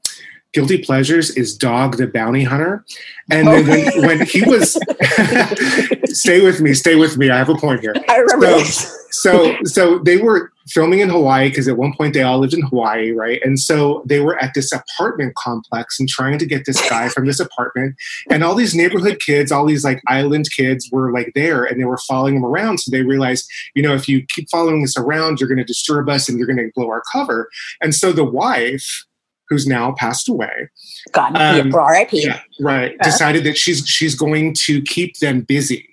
guilty 0.52 0.78
pleasures 0.78 1.30
is 1.36 1.56
Dog 1.56 1.96
the 1.98 2.06
Bounty 2.06 2.42
Hunter. 2.44 2.84
And 3.30 3.46
then 3.46 3.66
when, 3.66 4.06
when 4.06 4.26
he 4.26 4.42
was, 4.42 4.74
stay 6.06 6.44
with 6.44 6.60
me, 6.60 6.74
stay 6.74 6.94
with 6.96 7.16
me. 7.18 7.30
I 7.30 7.36
have 7.38 7.48
a 7.48 7.54
point 7.56 7.80
here. 7.80 7.94
I 8.08 8.16
remember 8.18 8.64
So- 8.64 8.92
So, 9.12 9.56
so 9.64 9.98
they 10.00 10.18
were 10.18 10.52
filming 10.68 10.98
in 11.00 11.08
Hawaii 11.08 11.48
because 11.48 11.68
at 11.68 11.78
one 11.78 11.94
point 11.96 12.12
they 12.12 12.22
all 12.22 12.38
lived 12.38 12.52
in 12.52 12.60
Hawaii, 12.60 13.12
right? 13.12 13.40
And 13.42 13.58
so 13.58 14.02
they 14.04 14.20
were 14.20 14.36
at 14.42 14.52
this 14.52 14.72
apartment 14.72 15.34
complex 15.36 15.98
and 15.98 16.06
trying 16.06 16.38
to 16.38 16.44
get 16.44 16.66
this 16.66 16.86
guy 16.90 17.08
from 17.08 17.24
this 17.26 17.40
apartment. 17.40 17.94
And 18.30 18.44
all 18.44 18.54
these 18.54 18.74
neighborhood 18.74 19.18
kids, 19.20 19.50
all 19.50 19.64
these 19.64 19.84
like 19.84 20.02
island 20.06 20.50
kids 20.54 20.90
were 20.92 21.12
like 21.12 21.32
there 21.34 21.64
and 21.64 21.80
they 21.80 21.84
were 21.84 21.96
following 22.06 22.36
him 22.36 22.44
around. 22.44 22.78
So 22.80 22.90
they 22.90 23.02
realized, 23.02 23.48
you 23.74 23.82
know, 23.82 23.94
if 23.94 24.06
you 24.06 24.22
keep 24.28 24.50
following 24.50 24.82
us 24.84 24.98
around, 24.98 25.40
you're 25.40 25.48
going 25.48 25.56
to 25.58 25.64
disturb 25.64 26.10
us 26.10 26.28
and 26.28 26.36
you're 26.36 26.48
going 26.48 26.58
to 26.58 26.70
blow 26.74 26.90
our 26.90 27.02
cover. 27.10 27.48
And 27.80 27.94
so 27.94 28.12
the 28.12 28.24
wife, 28.24 29.04
who's 29.48 29.66
now 29.66 29.92
passed 29.92 30.28
away, 30.28 30.68
God, 31.12 31.36
Um, 31.36 31.74
R.I.P. 31.74 32.22
yeah, 32.26 32.40
right. 32.60 32.98
Decided 32.98 33.44
that 33.44 33.56
she's 33.56 33.86
she's 33.86 34.14
going 34.16 34.52
to 34.66 34.82
keep 34.82 35.20
them 35.20 35.40
busy, 35.42 35.88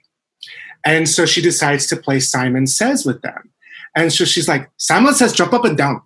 and 0.85 1.07
so 1.07 1.25
she 1.25 1.41
decides 1.41 1.87
to 1.87 1.95
play 1.95 2.19
Simon 2.19 2.67
Says 2.67 3.05
with 3.05 3.21
them. 3.21 3.49
And 3.95 4.11
so 4.11 4.25
she's 4.25 4.47
like, 4.47 4.69
Simon 4.77 5.13
says, 5.13 5.33
jump 5.33 5.53
up 5.53 5.65
and 5.65 5.77
down. 5.77 6.01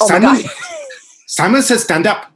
Oh 0.00 0.08
my 0.08 0.20
Simon, 0.20 0.42
God. 0.42 0.50
Simon 1.26 1.62
says, 1.62 1.84
stand 1.84 2.06
up. 2.06 2.32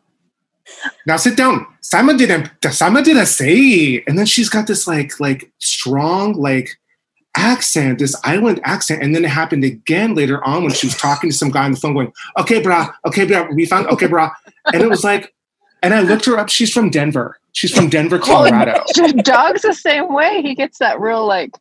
Now 1.06 1.16
sit 1.16 1.36
down. 1.36 1.66
Simon 1.80 2.16
didn't. 2.16 2.50
Simon 2.70 3.04
didn't 3.04 3.26
say. 3.26 4.02
And 4.06 4.18
then 4.18 4.26
she's 4.26 4.48
got 4.48 4.66
this 4.66 4.86
like 4.86 5.18
like 5.20 5.52
strong 5.58 6.34
like 6.34 6.78
accent, 7.36 7.98
this 7.98 8.16
island 8.24 8.60
accent. 8.64 9.02
And 9.02 9.14
then 9.14 9.24
it 9.24 9.30
happened 9.30 9.64
again 9.64 10.14
later 10.14 10.44
on 10.44 10.62
when 10.62 10.72
she 10.72 10.86
was 10.86 10.96
talking 10.96 11.30
to 11.30 11.36
some 11.36 11.50
guy 11.50 11.64
on 11.64 11.72
the 11.72 11.76
phone, 11.76 11.94
going, 11.94 12.12
"Okay, 12.38 12.62
brah. 12.62 12.92
Okay, 13.06 13.26
brah. 13.26 13.54
We 13.54 13.66
found. 13.66 13.86
Okay, 13.88 14.06
brah." 14.06 14.32
And 14.72 14.82
it 14.82 14.88
was 14.88 15.04
like, 15.04 15.34
and 15.82 15.94
I 15.94 16.00
looked 16.00 16.24
her 16.24 16.38
up. 16.38 16.48
She's 16.48 16.72
from 16.72 16.90
Denver. 16.90 17.38
She's 17.52 17.72
from 17.74 17.88
Denver, 17.88 18.18
Colorado. 18.18 18.82
Dog's 19.22 19.62
the 19.62 19.74
same 19.74 20.12
way. 20.12 20.42
He 20.42 20.54
gets 20.54 20.78
that 20.78 20.98
real 20.98 21.26
like 21.26 21.52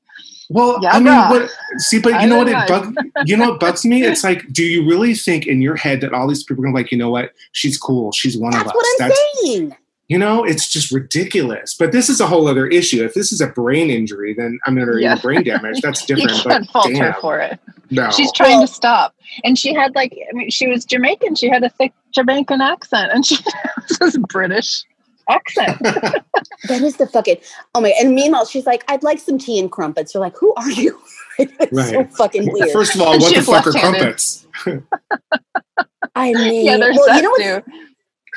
Well, 0.49 0.77
Yeah, 0.81 0.91
I 0.93 0.99
mean, 0.99 1.07
brah. 1.13 1.29
what, 1.29 1.51
see, 1.79 1.99
but 1.99 2.13
I 2.13 2.23
you 2.23 2.29
know 2.29 2.37
what 2.37 2.47
it 2.49 2.67
bug, 2.67 2.95
you 3.25 3.37
know 3.37 3.51
what 3.51 3.59
bugs 3.59 3.85
me? 3.85 4.03
It's 4.05 4.23
like, 4.23 4.51
do 4.51 4.63
you 4.63 4.85
really 4.87 5.13
think 5.15 5.47
in 5.47 5.61
your 5.61 5.75
head 5.75 6.01
that 6.01 6.13
all 6.13 6.27
these 6.27 6.43
people 6.43 6.63
are 6.63 6.67
gonna 6.67 6.75
like, 6.75 6.91
you 6.91 6.97
know 6.97 7.09
what, 7.09 7.31
she's 7.53 7.77
cool, 7.77 8.11
she's 8.11 8.37
one 8.37 8.51
That's 8.51 8.63
of 8.63 8.67
us. 8.69 8.73
what 8.75 8.85
I'm 9.01 9.09
That's 9.09 9.41
saying. 9.43 9.75
you 10.09 10.17
know, 10.17 10.43
it's 10.43 10.67
just 10.67 10.91
ridiculous. 10.91 11.75
But 11.77 11.91
this 11.91 12.09
is 12.09 12.19
a 12.19 12.27
whole 12.27 12.47
other 12.47 12.67
issue. 12.67 13.03
If 13.03 13.13
this 13.13 13.31
is 13.31 13.39
a 13.41 13.47
brain 13.47 13.89
injury, 13.89 14.33
then 14.33 14.59
I 14.65 14.71
mean, 14.71 14.83
or 14.87 14.99
Yeah. 14.99 15.13
even 15.13 15.21
brain 15.21 15.43
damage, 15.45 15.81
that's 15.81 16.05
different. 16.05 16.31
you 16.31 16.37
different. 16.37 16.53
can't 16.69 16.73
but 16.73 16.83
fault 16.83 16.97
her 16.97 17.15
for 17.21 17.39
it. 17.39 17.59
no. 17.89 18.09
She's 18.11 18.31
trying 18.33 18.57
Well- 18.59 18.67
to 18.67 18.73
stop, 18.73 19.15
and 19.45 19.57
she 19.57 19.73
had 19.73 19.95
like 19.95 20.13
I 20.29 20.33
mean, 20.35 20.49
she 20.49 20.67
was 20.67 20.83
Jamaican. 20.85 21.35
She 21.35 21.49
had 21.49 21.63
a 21.63 21.69
thick 21.69 21.93
Jamaican 22.11 22.59
accent, 22.61 23.11
and 23.13 23.25
she 23.25 23.37
was 24.01 24.17
British 24.29 24.83
accent. 25.29 25.79
That 26.67 26.81
is 26.81 26.97
the 26.97 27.07
fucking 27.07 27.37
oh 27.75 27.81
my 27.81 27.93
and 27.99 28.15
meanwhile 28.15 28.45
she's 28.45 28.65
like, 28.65 28.83
I'd 28.87 29.03
like 29.03 29.19
some 29.19 29.37
tea 29.37 29.59
and 29.59 29.71
crumpets. 29.71 30.13
You're 30.13 30.21
like, 30.21 30.37
who 30.37 30.53
are 30.55 30.71
you? 30.71 30.99
it's 31.39 31.89
so 31.89 32.03
fucking 32.05 32.51
weird. 32.51 32.71
First 32.71 32.95
of 32.95 33.01
all, 33.01 33.17
what 33.19 33.29
the 33.29 33.35
She's 33.35 33.45
fuck 33.45 33.67
are 33.67 33.71
crumpets? 33.71 34.47
I 36.15 36.33
mean 36.33 36.65
yeah, 36.65 36.77
there's 36.77 36.95
well, 36.95 37.07
that 37.07 37.17
you 37.17 37.21
know 37.21 37.29
what 37.29 37.65
too. 37.65 37.71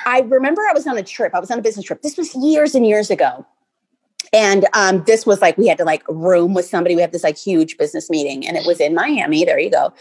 I 0.05 0.21
remember 0.21 0.63
I 0.69 0.73
was 0.73 0.87
on 0.87 0.99
a 0.99 1.03
trip. 1.03 1.35
I 1.35 1.41
was 1.41 1.51
on 1.51 1.59
a 1.59 1.63
business 1.63 1.87
trip. 1.87 2.03
This 2.03 2.17
was 2.17 2.35
years 2.35 2.75
and 2.75 2.87
years 2.87 3.11
ago. 3.11 3.47
And 4.33 4.67
um, 4.75 5.05
this 5.07 5.25
was 5.25 5.41
like 5.41 5.57
we 5.57 5.69
had 5.69 5.79
to 5.79 5.85
like 5.85 6.03
room 6.09 6.53
with 6.53 6.67
somebody. 6.67 6.95
We 6.95 7.01
had 7.01 7.13
this 7.13 7.23
like 7.23 7.39
huge 7.39 7.79
business 7.79 8.11
meeting, 8.11 8.47
and 8.47 8.57
it 8.57 8.67
was 8.67 8.81
in 8.81 8.95
Miami. 8.95 9.45
There 9.45 9.59
you 9.59 9.71
go. 9.71 9.93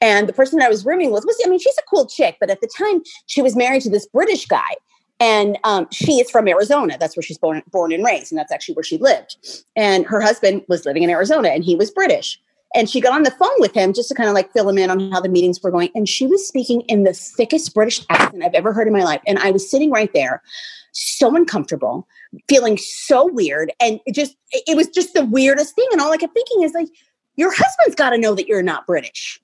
And 0.00 0.28
the 0.28 0.32
person 0.32 0.58
that 0.58 0.66
I 0.66 0.68
was 0.68 0.84
rooming 0.84 1.12
with 1.12 1.24
was, 1.26 1.36
I 1.44 1.48
mean, 1.48 1.58
she's 1.58 1.76
a 1.78 1.82
cool 1.88 2.06
chick, 2.06 2.36
but 2.40 2.50
at 2.50 2.60
the 2.60 2.68
time 2.76 3.02
she 3.26 3.42
was 3.42 3.54
married 3.54 3.82
to 3.82 3.90
this 3.90 4.06
British 4.06 4.46
guy, 4.46 4.74
and 5.20 5.58
um, 5.64 5.86
she 5.90 6.14
is 6.14 6.30
from 6.30 6.48
Arizona. 6.48 6.96
That's 6.98 7.16
where 7.16 7.22
she's 7.22 7.38
born, 7.38 7.62
born 7.70 7.92
and 7.92 8.04
raised, 8.04 8.32
and 8.32 8.38
that's 8.38 8.52
actually 8.52 8.74
where 8.74 8.84
she 8.84 8.98
lived. 8.98 9.36
And 9.76 10.06
her 10.06 10.20
husband 10.20 10.62
was 10.68 10.84
living 10.84 11.02
in 11.02 11.10
Arizona, 11.10 11.48
and 11.48 11.64
he 11.64 11.76
was 11.76 11.90
British. 11.90 12.40
And 12.74 12.90
she 12.90 13.00
got 13.00 13.12
on 13.12 13.22
the 13.22 13.30
phone 13.30 13.54
with 13.58 13.72
him 13.72 13.92
just 13.92 14.08
to 14.08 14.16
kind 14.16 14.28
of 14.28 14.34
like 14.34 14.52
fill 14.52 14.68
him 14.68 14.78
in 14.78 14.90
on 14.90 15.12
how 15.12 15.20
the 15.20 15.28
meetings 15.28 15.62
were 15.62 15.70
going. 15.70 15.90
And 15.94 16.08
she 16.08 16.26
was 16.26 16.46
speaking 16.46 16.80
in 16.82 17.04
the 17.04 17.12
thickest 17.12 17.72
British 17.72 18.04
accent 18.10 18.42
I've 18.42 18.54
ever 18.54 18.72
heard 18.72 18.88
in 18.88 18.92
my 18.92 19.04
life. 19.04 19.20
And 19.28 19.38
I 19.38 19.52
was 19.52 19.70
sitting 19.70 19.92
right 19.92 20.12
there, 20.12 20.42
so 20.90 21.36
uncomfortable, 21.36 22.08
feeling 22.48 22.76
so 22.76 23.30
weird. 23.30 23.72
And 23.80 24.00
it 24.06 24.14
just, 24.16 24.36
it 24.52 24.76
was 24.76 24.88
just 24.88 25.14
the 25.14 25.24
weirdest 25.24 25.76
thing. 25.76 25.86
And 25.92 26.00
all 26.00 26.12
I 26.12 26.16
kept 26.16 26.34
thinking 26.34 26.64
is 26.64 26.72
like, 26.72 26.88
your 27.36 27.52
husband's 27.52 27.94
got 27.94 28.10
to 28.10 28.18
know 28.18 28.34
that 28.34 28.48
you're 28.48 28.62
not 28.62 28.88
British. 28.88 29.40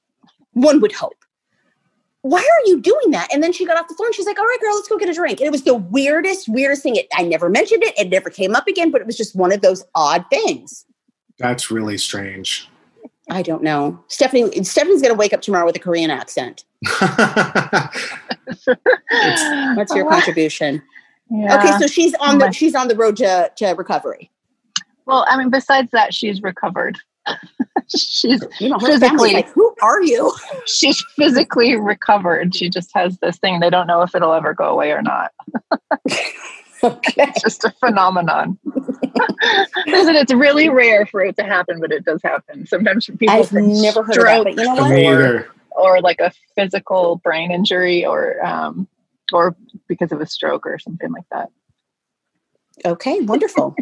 One 0.55 0.81
would 0.81 0.93
hope. 0.93 1.25
Why 2.23 2.41
are 2.41 2.67
you 2.67 2.81
doing 2.81 3.13
that? 3.13 3.33
And 3.33 3.43
then 3.43 3.53
she 3.53 3.65
got 3.65 3.79
off 3.79 3.89
the 3.89 3.95
phone. 3.95 4.13
She's 4.13 4.27
like, 4.27 4.39
all 4.39 4.45
right, 4.45 4.59
girl, 4.61 4.75
let's 4.75 4.89
go 4.89 4.99
get 4.99 5.09
a 5.09 5.15
drink. 5.15 5.41
And 5.41 5.47
it 5.47 5.53
was 5.53 5.63
the 5.63 5.75
weirdest, 5.75 6.49
weirdest 6.49 6.83
thing. 6.83 6.97
It, 6.97 7.09
I 7.17 7.23
never 7.23 7.49
mentioned 7.49 7.83
it. 7.83 7.99
It 7.99 8.11
never 8.11 8.29
came 8.29 8.55
up 8.55 8.67
again, 8.67 8.91
but 8.91 9.01
it 9.01 9.07
was 9.07 9.17
just 9.17 9.35
one 9.35 9.53
of 9.53 9.63
those 9.63 9.85
odd 9.95 10.27
things. 10.31 10.85
That's 11.39 11.71
really 11.71 11.97
strange. 11.97 12.69
I 13.31 13.43
don't 13.43 13.63
know. 13.63 14.03
Stephanie 14.09 14.51
Stephanie's 14.65 15.01
gonna 15.01 15.15
wake 15.15 15.33
up 15.33 15.41
tomorrow 15.41 15.65
with 15.65 15.77
a 15.77 15.79
Korean 15.79 16.11
accent. 16.11 16.65
What's 19.77 19.95
your 19.95 20.09
contribution? 20.09 20.83
Yeah. 21.31 21.57
Okay, 21.57 21.79
so 21.79 21.87
she's 21.87 22.13
on 22.15 22.39
the 22.39 22.51
she's 22.51 22.75
on 22.75 22.89
the 22.89 22.97
road 22.97 23.17
to, 23.19 23.51
to 23.57 23.69
recovery. 23.75 24.31
well, 25.07 25.25
I 25.29 25.39
mean, 25.39 25.49
besides 25.49 25.91
that, 25.93 26.13
she's 26.13 26.43
recovered. 26.43 26.99
She's 27.89 28.45
You 28.61 28.71
know, 28.71 28.79
Physically. 28.79 29.33
like, 29.33 29.49
who 29.51 29.75
are 29.83 30.03
you? 30.03 30.33
she's 30.67 31.03
physically 31.17 31.77
recovered. 31.77 32.55
She 32.55 32.69
just 32.69 32.91
has 32.95 33.19
this 33.19 33.39
thing. 33.39 33.61
They 33.61 33.71
don't 33.71 33.87
know 33.87 34.03
if 34.03 34.15
it'll 34.15 34.33
ever 34.33 34.55
go 34.55 34.67
away 34.67 34.93
or 34.93 35.03
not. 35.03 35.33
Okay. 36.83 37.13
It's 37.19 37.43
just 37.43 37.65
a 37.65 37.71
phenomenon. 37.73 38.59
Listen, 39.87 40.15
it's 40.17 40.33
really 40.33 40.69
rare 40.69 41.07
for 41.07 41.21
it 41.23 41.37
to 41.37 41.45
happen, 41.45 41.81
but 41.81 41.93
it 41.93 42.05
does 42.05 42.23
happen. 42.23 42.67
Sometimes 42.67 43.07
for 43.07 43.13
people 43.13 43.35
I've 43.35 43.53
never 43.53 44.03
heard 44.03 44.17
of 44.17 44.25
that, 44.25 44.45
but 44.45 44.57
you 44.57 44.65
know 44.65 44.75
what? 44.75 45.05
Or, 45.05 45.49
or 45.73 46.01
like 46.01 46.21
a 46.21 46.33
physical 46.57 47.17
brain 47.17 47.51
injury 47.51 48.05
or 48.05 48.45
um, 48.45 48.89
or 49.33 49.57
because 49.89 50.13
of 50.13 50.21
a 50.21 50.27
stroke 50.27 50.67
or 50.67 50.79
something 50.79 51.13
like 51.13 51.29
that. 51.31 51.51
Okay, 52.85 53.21
wonderful. 53.21 53.77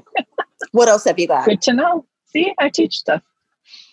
what 0.72 0.88
else 0.88 1.04
have 1.04 1.18
you 1.18 1.28
got? 1.28 1.44
Good 1.46 1.62
to 1.62 1.72
know. 1.72 2.04
See, 2.26 2.52
I 2.58 2.68
teach 2.68 2.98
stuff. 2.98 3.22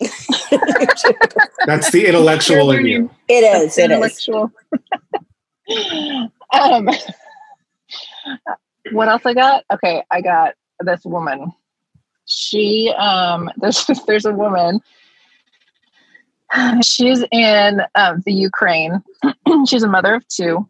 That's 1.66 1.90
the 1.90 2.04
intellectual 2.06 2.70
in 2.72 2.86
you. 2.86 2.94
learning. 2.94 3.10
It 3.28 3.44
is, 3.44 3.78
it 3.78 3.90
is. 3.90 3.90
intellectual. 3.90 4.52
um, 6.52 6.88
what 8.92 9.08
else 9.08 9.22
I 9.24 9.34
got? 9.34 9.64
Okay, 9.72 10.02
I 10.10 10.20
got 10.20 10.54
this 10.80 11.04
woman. 11.04 11.52
She 12.26 12.92
um, 12.96 13.50
there's 13.56 13.86
there's 14.06 14.26
a 14.26 14.32
woman. 14.32 14.80
She's 16.82 17.24
in 17.32 17.82
um, 17.94 18.22
the 18.24 18.32
Ukraine. 18.32 19.02
She's 19.66 19.82
a 19.82 19.88
mother 19.88 20.14
of 20.14 20.28
two, 20.28 20.68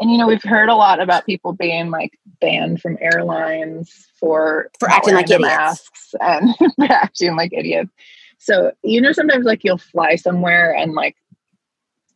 and 0.00 0.10
you 0.10 0.18
know 0.18 0.26
we've 0.26 0.42
heard 0.42 0.68
a 0.68 0.74
lot 0.74 1.00
about 1.00 1.26
people 1.26 1.52
being 1.52 1.90
like 1.90 2.18
banned 2.40 2.80
from 2.80 2.98
airlines 3.00 4.08
for 4.18 4.70
For 4.78 4.90
acting 4.90 5.14
like 5.14 5.26
idiots. 5.26 5.42
masks 5.42 6.14
and 6.20 6.54
for 6.76 6.84
acting 6.84 7.36
like 7.36 7.52
idiots. 7.52 7.90
So 8.38 8.72
you 8.82 9.00
know 9.00 9.12
sometimes 9.12 9.44
like 9.44 9.64
you'll 9.64 9.78
fly 9.78 10.16
somewhere 10.16 10.74
and 10.74 10.92
like 10.92 11.16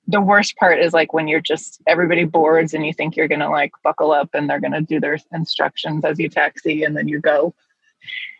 the 0.06 0.20
worst 0.20 0.56
part 0.56 0.80
is 0.80 0.92
like 0.92 1.12
when 1.12 1.28
you're 1.28 1.40
just 1.40 1.80
everybody 1.86 2.24
boards 2.24 2.74
and 2.74 2.84
you 2.84 2.92
think 2.92 3.16
you're 3.16 3.28
gonna 3.28 3.50
like 3.50 3.72
buckle 3.82 4.12
up 4.12 4.30
and 4.34 4.50
they're 4.50 4.60
gonna 4.60 4.80
do 4.80 5.00
their 5.00 5.18
instructions 5.32 6.04
as 6.04 6.18
you 6.18 6.28
taxi 6.28 6.82
and 6.82 6.96
then 6.96 7.08
you 7.08 7.20
go. 7.20 7.54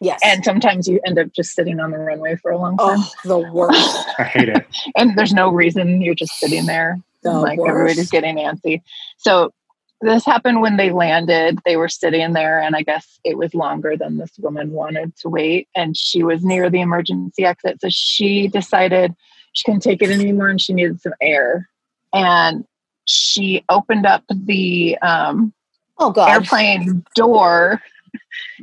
Yes. 0.01 0.21
And 0.25 0.45
sometimes 0.45 0.89
you 0.89 1.01
end 1.07 1.19
up 1.19 1.33
just 1.33 1.53
sitting 1.53 1.79
on 1.79 1.91
the 1.91 1.99
runway 1.99 2.37
for 2.37 2.51
a 2.51 2.59
long 2.59 2.77
oh, 2.79 2.97
time. 2.97 2.99
oh, 3.01 3.29
the 3.29 3.53
worst. 3.53 4.09
I 4.19 4.25
hate 4.25 4.49
it. 4.49 4.67
And 4.97 5.17
there's 5.17 5.35
no 5.35 5.51
reason 5.51 6.01
you're 6.01 6.15
just 6.15 6.39
sitting 6.39 6.67
there. 6.67 6.99
The 7.23 7.33
like 7.33 7.59
worst. 7.59 7.71
everybody's 7.71 8.11
getting 8.11 8.37
antsy. 8.37 8.83
So 9.19 9.53
this 10.00 10.25
happened 10.25 10.62
when 10.62 10.77
they 10.77 10.91
landed. 10.91 11.59
They 11.65 11.77
were 11.77 11.89
sitting 11.89 12.33
there, 12.33 12.61
and 12.61 12.75
I 12.75 12.83
guess 12.83 13.19
it 13.25 13.37
was 13.37 13.55
longer 13.55 13.97
than 13.97 14.17
this 14.17 14.33
woman 14.39 14.73
wanted 14.73 15.15
to 15.19 15.29
wait. 15.29 15.69
And 15.75 15.97
she 15.97 16.23
was 16.23 16.43
near 16.43 16.71
the 16.71 16.81
emergency 16.81 17.45
exit. 17.45 17.81
So 17.81 17.89
she 17.91 18.49
decided 18.49 19.15
she 19.53 19.65
couldn't 19.65 19.81
take 19.83 20.00
it 20.03 20.11
anymore 20.11 20.49
and 20.49 20.61
she 20.61 20.73
needed 20.73 21.00
some 21.00 21.12
air. 21.21 21.69
And 22.15 22.65
she 23.05 23.65
opened 23.69 24.07
up 24.07 24.25
the 24.31 24.97
um, 25.03 25.53
Oh 25.99 26.11
God. 26.11 26.31
airplane 26.31 27.05
door 27.15 27.83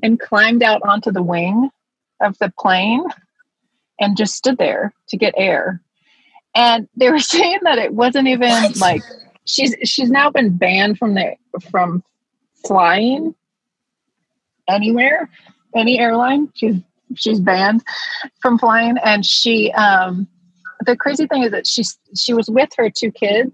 and 0.02 0.20
climbed 0.20 0.64
out 0.64 0.82
onto 0.84 1.12
the 1.12 1.22
wing 1.24 1.70
of 2.20 2.38
the 2.40 2.52
plane 2.60 3.04
and 4.00 4.18
just 4.18 4.36
stood 4.36 4.58
there 4.58 4.94
to 5.10 5.18
get 5.18 5.34
air. 5.38 5.82
And 6.58 6.90
they 6.98 7.10
were 7.10 7.20
saying 7.34 7.60
that 7.64 7.78
it 7.78 7.94
wasn't 7.94 8.28
even 8.28 8.50
What? 8.50 8.78
like 8.78 9.04
she's 9.46 9.76
she's 9.86 10.10
now 10.10 10.30
been 10.30 10.58
banned 10.58 10.98
from 10.98 11.14
the 11.14 11.36
from 11.72 12.04
flying 12.66 13.34
anywhere, 14.68 15.30
any 15.76 16.00
airline. 16.00 16.50
She's 16.56 16.76
she's 17.16 17.40
banned 17.40 17.84
from 18.42 18.60
flying 18.60 18.98
and 19.06 19.26
she 19.26 19.72
um 19.74 20.28
the 20.86 20.98
crazy 20.98 21.26
thing 21.28 21.44
is 21.44 21.52
that 21.52 21.66
she's 21.66 21.98
she 22.20 22.34
was 22.34 22.50
with 22.50 22.70
her 22.78 22.90
two 22.90 23.12
kids 23.12 23.52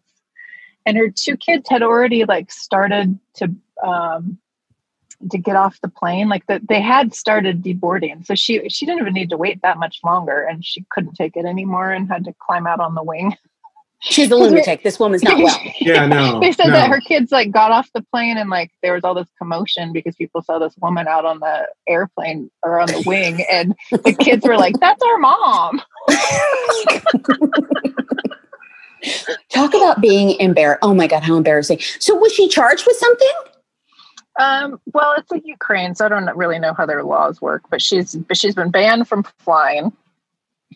and 0.86 0.98
her 0.98 1.10
two 1.10 1.38
kids 1.38 1.70
had 1.70 1.84
already 1.84 2.26
like 2.26 2.52
started 2.52 3.20
to 3.36 3.54
um, 3.86 4.40
to 5.32 5.38
get 5.38 5.56
off 5.56 5.82
the 5.82 5.90
plane. 5.90 6.30
Like 6.30 6.46
that, 6.48 6.68
they 6.68 6.82
had 6.82 7.14
started 7.14 7.64
deboarding, 7.64 8.26
so 8.26 8.36
she 8.36 8.68
she 8.70 8.86
didn't 8.86 9.02
even 9.02 9.14
need 9.14 9.30
to 9.30 9.38
wait 9.38 9.62
that 9.62 9.78
much 9.78 10.00
longer, 10.04 10.44
and 10.44 10.64
she 10.66 10.86
couldn't 10.90 11.16
take 11.16 11.36
it 11.36 11.46
anymore 11.46 11.92
and 11.92 12.08
had 12.10 12.26
to 12.26 12.34
climb 12.40 12.68
out 12.68 12.80
on 12.80 12.96
the 12.96 13.04
wing. 13.04 13.36
She's 14.06 14.30
a 14.32 14.36
lunatic. 14.36 14.84
This 14.84 15.00
woman's 15.00 15.24
not 15.24 15.38
well. 15.38 15.58
Yeah, 15.80 16.06
no. 16.06 16.42
they 16.42 16.52
said 16.52 16.68
no. 16.68 16.74
that 16.74 16.90
her 16.90 17.00
kids 17.00 17.32
like 17.32 17.52
got 17.52 17.72
off 17.72 17.90
the 17.94 18.02
plane 18.02 18.38
and 18.38 18.50
like 18.50 18.70
there 18.82 18.94
was 18.94 19.06
all 19.06 19.14
this 19.14 19.30
commotion 19.38 19.94
because 19.94 20.14
people 20.16 20.42
saw 20.42 20.60
this 20.60 20.76
woman 20.82 21.08
out 21.08 21.26
on 21.26 21.40
the 21.40 21.68
airplane 21.88 22.52
or 22.64 22.82
on 22.82 22.88
the 22.88 23.02
wing, 23.08 23.46
and 23.50 23.74
the 23.92 24.14
kids 24.14 24.46
were 24.46 24.58
like, 24.58 24.78
"That's 24.80 25.02
our 25.02 25.18
mom." 25.20 25.82
Talk 29.50 29.74
about 29.74 30.02
being 30.02 30.32
embarrassed. 30.40 30.80
Oh 30.82 30.94
my 30.94 31.08
God, 31.08 31.24
how 31.24 31.38
embarrassing. 31.38 31.80
So 32.00 32.16
was 32.16 32.34
she 32.34 32.50
charged 32.50 32.86
with 32.86 32.98
something? 32.98 33.32
Um, 34.40 34.80
well, 34.94 35.14
it's 35.18 35.30
like 35.32 35.44
Ukraine, 35.46 35.96
so 35.96 36.06
I 36.06 36.10
don't 36.10 36.36
really 36.36 36.60
know 36.60 36.74
how 36.74 36.86
their 36.86 37.04
laws 37.04 37.42
work. 37.42 37.64
But 37.70 37.82
she's 37.82 38.16
but 38.16 38.38
she's 38.38 38.56
been 38.56 38.72
banned 38.72 39.08
from 39.08 39.24
flying. 39.40 39.94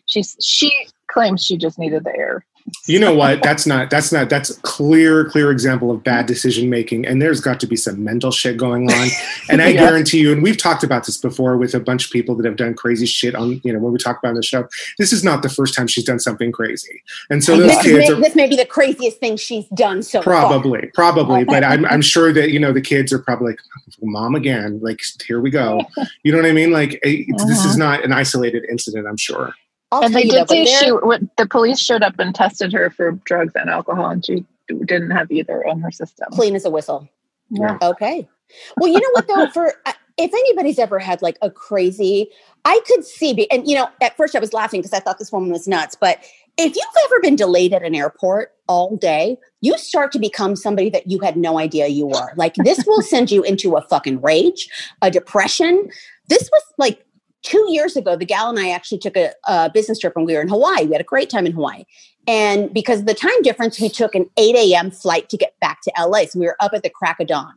She's 0.06 0.36
she 0.40 0.72
claims 1.08 1.44
she 1.44 1.56
just 1.56 1.78
needed 1.78 2.04
the 2.04 2.16
air. 2.16 2.44
You 2.86 2.98
know 2.98 3.14
what? 3.14 3.42
That's 3.42 3.66
not 3.66 3.90
that's 3.90 4.12
not 4.12 4.28
that's 4.28 4.50
a 4.50 4.60
clear 4.62 5.24
clear 5.24 5.50
example 5.50 5.90
of 5.90 6.02
bad 6.02 6.26
decision 6.26 6.68
making 6.70 7.06
and 7.06 7.20
there's 7.20 7.40
got 7.40 7.60
to 7.60 7.66
be 7.66 7.76
some 7.76 8.02
mental 8.02 8.30
shit 8.30 8.56
going 8.56 8.90
on. 8.90 9.08
And 9.50 9.62
i 9.62 9.68
Yeah. 9.68 9.80
guarantee 9.80 10.18
you 10.18 10.32
and 10.32 10.42
we've 10.42 10.58
talked 10.58 10.84
about 10.84 11.06
this 11.06 11.16
before 11.16 11.56
with 11.56 11.74
a 11.74 11.80
bunch 11.80 12.04
of 12.06 12.10
people 12.10 12.34
that 12.36 12.44
have 12.44 12.56
done 12.56 12.74
crazy 12.74 13.06
shit 13.06 13.34
on 13.34 13.60
you 13.64 13.72
know 13.72 13.78
when 13.78 13.92
we 13.92 13.98
talk 13.98 14.18
about 14.18 14.30
on 14.30 14.34
the 14.34 14.42
show. 14.42 14.68
This 14.98 15.12
is 15.12 15.24
not 15.24 15.42
the 15.42 15.48
first 15.48 15.74
time 15.74 15.86
she's 15.86 16.04
done 16.04 16.18
something 16.18 16.52
crazy. 16.52 17.02
And 17.30 17.42
so 17.42 17.56
those 17.56 17.70
this, 17.70 17.82
kids 17.82 18.10
may, 18.10 18.14
are 18.14 18.20
this 18.20 18.34
may 18.34 18.46
be 18.46 18.56
the 18.56 18.66
craziest 18.66 19.18
thing 19.18 19.36
she's 19.36 19.66
done 19.68 20.02
so 20.02 20.22
far. 20.22 20.34
probably 20.34 20.90
probably 20.94 21.44
but 21.44 21.64
I'm, 21.64 21.84
I'm 21.86 22.02
sure 22.14 22.32
that 22.32 22.50
you 22.50 22.58
know 22.58 22.72
the 22.72 22.82
kids 22.82 23.12
are 23.12 23.18
probably 23.18 23.52
like 23.52 23.60
oh, 24.02 24.06
mom 24.06 24.34
again 24.34 24.80
like 24.82 25.00
here 25.26 25.40
we 25.40 25.50
go. 25.50 25.82
You 26.22 26.32
know 26.32 26.38
what 26.38 26.46
i 26.46 26.52
mean? 26.52 26.72
Like 26.72 26.94
eh, 27.04 27.24
it's, 27.28 27.44
this 27.44 27.64
is 27.64 27.80
uh-huh. 27.80 27.96
not 27.96 28.04
an 28.04 28.12
isolated 28.12 28.64
incident 28.68 29.06
i'm 29.06 29.16
sure 29.16 29.54
I'll 29.90 30.02
and 30.02 30.12
tell 30.12 30.20
they 30.20 30.26
you 30.26 30.32
did 30.32 30.48
though, 30.48 30.64
say 30.64 30.66
she 30.66 30.90
what, 30.90 31.22
the 31.36 31.46
police 31.46 31.80
showed 31.80 32.02
up 32.02 32.18
and 32.18 32.34
tested 32.34 32.72
her 32.72 32.90
for 32.90 33.12
drugs 33.24 33.52
and 33.54 33.70
alcohol, 33.70 34.10
and 34.10 34.24
she 34.24 34.44
didn't 34.68 35.10
have 35.10 35.30
either 35.30 35.62
in 35.62 35.80
her 35.80 35.90
system. 35.90 36.28
clean 36.32 36.54
as 36.54 36.64
a 36.64 36.70
whistle. 36.70 37.08
Yeah. 37.50 37.78
Okay. 37.80 38.28
Well, 38.76 38.90
you 38.90 38.98
know 38.98 39.10
what 39.12 39.28
though, 39.28 39.50
for 39.50 39.74
uh, 39.86 39.92
if 40.18 40.32
anybody's 40.32 40.78
ever 40.78 40.98
had 40.98 41.22
like 41.22 41.38
a 41.42 41.50
crazy, 41.50 42.30
I 42.64 42.80
could 42.86 43.04
see, 43.04 43.32
be, 43.32 43.50
and 43.50 43.66
you 43.66 43.76
know, 43.76 43.88
at 44.02 44.16
first 44.16 44.34
I 44.34 44.40
was 44.40 44.52
laughing 44.52 44.80
because 44.80 44.92
I 44.92 45.00
thought 45.00 45.18
this 45.18 45.32
woman 45.32 45.50
was 45.50 45.66
nuts, 45.66 45.96
but 45.98 46.18
if 46.58 46.74
you've 46.74 47.04
ever 47.04 47.20
been 47.20 47.36
delayed 47.36 47.72
at 47.72 47.84
an 47.84 47.94
airport 47.94 48.52
all 48.66 48.96
day, 48.96 49.38
you 49.60 49.78
start 49.78 50.10
to 50.12 50.18
become 50.18 50.56
somebody 50.56 50.90
that 50.90 51.08
you 51.08 51.20
had 51.20 51.36
no 51.36 51.58
idea 51.58 51.86
you 51.86 52.06
were. 52.06 52.32
Like 52.36 52.54
this 52.56 52.84
will 52.84 53.00
send 53.00 53.30
you 53.30 53.42
into 53.44 53.76
a 53.76 53.82
fucking 53.82 54.20
rage, 54.20 54.68
a 55.00 55.10
depression. 55.10 55.88
This 56.28 56.50
was 56.52 56.62
like 56.76 57.04
two 57.42 57.64
years 57.70 57.96
ago. 57.96 58.16
The 58.16 58.24
gal 58.24 58.48
and 58.48 58.58
I 58.58 58.70
actually 58.70 58.98
took 58.98 59.16
a, 59.16 59.32
a 59.46 59.70
business 59.72 59.98
trip 59.98 60.14
when 60.16 60.24
we 60.24 60.34
were 60.34 60.40
in 60.40 60.48
Hawaii. 60.48 60.86
We 60.86 60.92
had 60.92 61.00
a 61.00 61.04
great 61.04 61.30
time 61.30 61.46
in 61.46 61.52
Hawaii. 61.52 61.84
And 62.26 62.72
because 62.74 63.00
of 63.00 63.06
the 63.06 63.14
time 63.14 63.40
difference, 63.42 63.80
we 63.80 63.88
took 63.88 64.14
an 64.14 64.28
8 64.36 64.54
a.m. 64.56 64.90
flight 64.90 65.28
to 65.30 65.36
get 65.36 65.58
back 65.60 65.80
to 65.82 65.92
LA. 65.98 66.24
So 66.26 66.38
we 66.38 66.46
were 66.46 66.56
up 66.60 66.72
at 66.74 66.82
the 66.82 66.90
crack 66.90 67.20
of 67.20 67.26
dawn. 67.28 67.54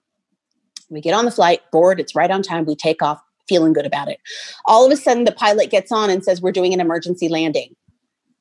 We 0.90 1.02
get 1.02 1.14
on 1.14 1.26
the 1.26 1.32
flight, 1.32 1.62
board, 1.72 2.00
it's 2.00 2.16
right 2.16 2.30
on 2.32 2.42
time. 2.42 2.66
We 2.66 2.76
take 2.76 3.02
off, 3.02 3.22
feeling 3.50 3.74
good 3.74 3.86
about 3.86 4.08
it. 4.08 4.20
All 4.66 4.86
of 4.86 4.92
a 4.92 4.96
sudden, 4.98 5.24
the 5.26 5.32
pilot 5.32 5.72
gets 5.72 5.92
on 5.92 6.10
and 6.10 6.24
says, 6.24 6.42
We're 6.42 6.52
doing 6.52 6.74
an 6.74 6.80
emergency 6.80 7.28
landing. 7.30 7.76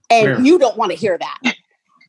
And 0.08 0.26
Where? 0.26 0.40
you 0.40 0.58
don't 0.58 0.76
want 0.76 0.90
to 0.92 0.96
hear 0.96 1.16
that. 1.18 1.54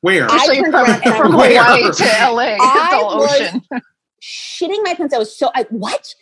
where 0.01 0.23
I 0.29 0.35
Especially 0.35 0.61
turned 0.61 0.73
from, 0.73 0.85
around 0.85 1.03
and 1.05 1.15
from 1.15 1.31
Hawaii 1.31 1.81
to 1.91 2.03
LA, 2.03 2.55
it's 2.55 2.63
I 2.63 2.89
all 3.03 3.17
was- 3.19 3.31
ocean. 3.41 3.61
shitting 4.21 4.83
my 4.83 4.93
pants. 4.95 5.13
I 5.15 5.17
was 5.17 5.35
so 5.35 5.49
I 5.55 5.65
what? 5.71 6.13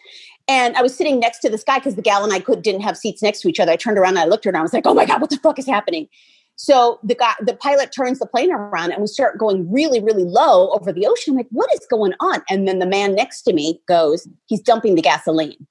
And 0.49 0.75
I 0.75 0.81
was 0.81 0.95
sitting 0.95 1.19
next 1.19 1.39
to 1.39 1.49
this 1.49 1.63
guy 1.63 1.77
because 1.77 1.95
the 1.95 2.01
gal 2.01 2.23
and 2.23 2.33
I 2.33 2.39
could 2.39 2.63
didn't 2.63 2.81
have 2.81 2.97
seats 2.97 3.21
next 3.21 3.41
to 3.41 3.49
each 3.49 3.59
other. 3.59 3.71
I 3.71 3.75
turned 3.75 3.99
around 3.99 4.17
and 4.17 4.19
I 4.19 4.25
looked 4.25 4.45
at 4.45 4.49
her 4.49 4.49
and 4.49 4.57
I 4.57 4.63
was 4.63 4.73
like, 4.73 4.87
oh 4.87 4.95
my 4.95 5.05
God, 5.05 5.21
what 5.21 5.29
the 5.29 5.37
fuck 5.37 5.59
is 5.59 5.67
happening? 5.67 6.07
So 6.55 6.99
the 7.03 7.15
guy, 7.15 7.33
the 7.39 7.53
pilot 7.53 7.93
turns 7.95 8.19
the 8.19 8.25
plane 8.25 8.51
around 8.51 8.91
and 8.91 8.99
we 8.99 9.07
start 9.07 9.37
going 9.37 9.71
really, 9.71 10.01
really 10.01 10.25
low 10.25 10.71
over 10.71 10.91
the 10.91 11.05
ocean. 11.07 11.33
I'm 11.33 11.37
like, 11.37 11.47
what 11.51 11.73
is 11.73 11.85
going 11.89 12.13
on? 12.19 12.41
And 12.49 12.67
then 12.67 12.79
the 12.79 12.87
man 12.87 13.15
next 13.15 13.43
to 13.43 13.53
me 13.53 13.79
goes, 13.87 14.27
he's 14.47 14.59
dumping 14.59 14.95
the 14.95 15.01
gasoline. 15.01 15.67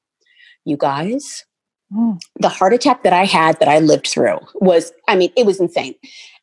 You 0.65 0.77
guys, 0.79 1.45
Mm. 1.91 2.21
the 2.39 2.51
heart 2.51 2.75
attack 2.75 3.03
that 3.03 3.15
I 3.15 3.25
had 3.25 3.59
that 3.61 3.69
I 3.69 3.79
lived 3.79 4.09
through 4.09 4.39
was, 4.57 4.93
I 5.09 5.17
mean, 5.17 5.33
it 5.39 5.47
was 5.47 5.59
insane. 5.59 5.95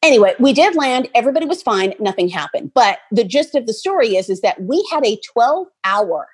Anyway, 0.02 0.34
we 0.40 0.54
did 0.54 0.74
land. 0.76 1.08
Everybody 1.14 1.46
was 1.46 1.62
fine. 1.62 1.94
Nothing 2.00 2.30
happened. 2.30 2.72
But 2.74 2.98
the 3.12 3.24
gist 3.24 3.54
of 3.54 3.68
the 3.68 3.74
story 3.74 4.16
is, 4.16 4.28
is 4.28 4.42
that 4.42 4.60
we 4.60 4.84
had 4.92 5.06
a 5.06 5.20
12 5.34 5.68
hour 5.84 6.28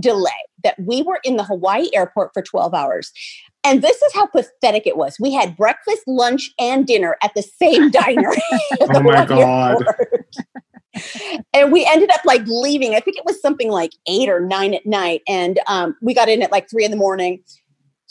delay 0.00 0.30
that 0.64 0.76
we 0.78 1.02
were 1.02 1.20
in 1.24 1.36
the 1.36 1.44
Hawaii 1.44 1.88
airport 1.94 2.30
for 2.32 2.42
12 2.42 2.74
hours. 2.74 3.12
And 3.64 3.82
this 3.82 4.00
is 4.02 4.12
how 4.12 4.26
pathetic 4.26 4.86
it 4.86 4.96
was. 4.96 5.16
We 5.20 5.32
had 5.32 5.56
breakfast, 5.56 6.02
lunch, 6.06 6.50
and 6.58 6.86
dinner 6.86 7.16
at 7.22 7.32
the 7.34 7.42
same 7.42 7.90
diner. 7.92 8.32
Oh 8.80 9.00
my 9.02 9.24
God. 9.24 9.84
and 11.52 11.72
we 11.72 11.86
ended 11.86 12.10
up 12.10 12.24
like 12.24 12.42
leaving. 12.46 12.94
I 12.94 13.00
think 13.00 13.16
it 13.16 13.24
was 13.24 13.40
something 13.40 13.70
like 13.70 13.92
eight 14.08 14.28
or 14.28 14.40
nine 14.40 14.74
at 14.74 14.84
night. 14.84 15.22
And 15.28 15.60
um, 15.66 15.96
we 16.02 16.14
got 16.14 16.28
in 16.28 16.42
at 16.42 16.52
like 16.52 16.68
three 16.68 16.84
in 16.84 16.90
the 16.90 16.96
morning. 16.96 17.42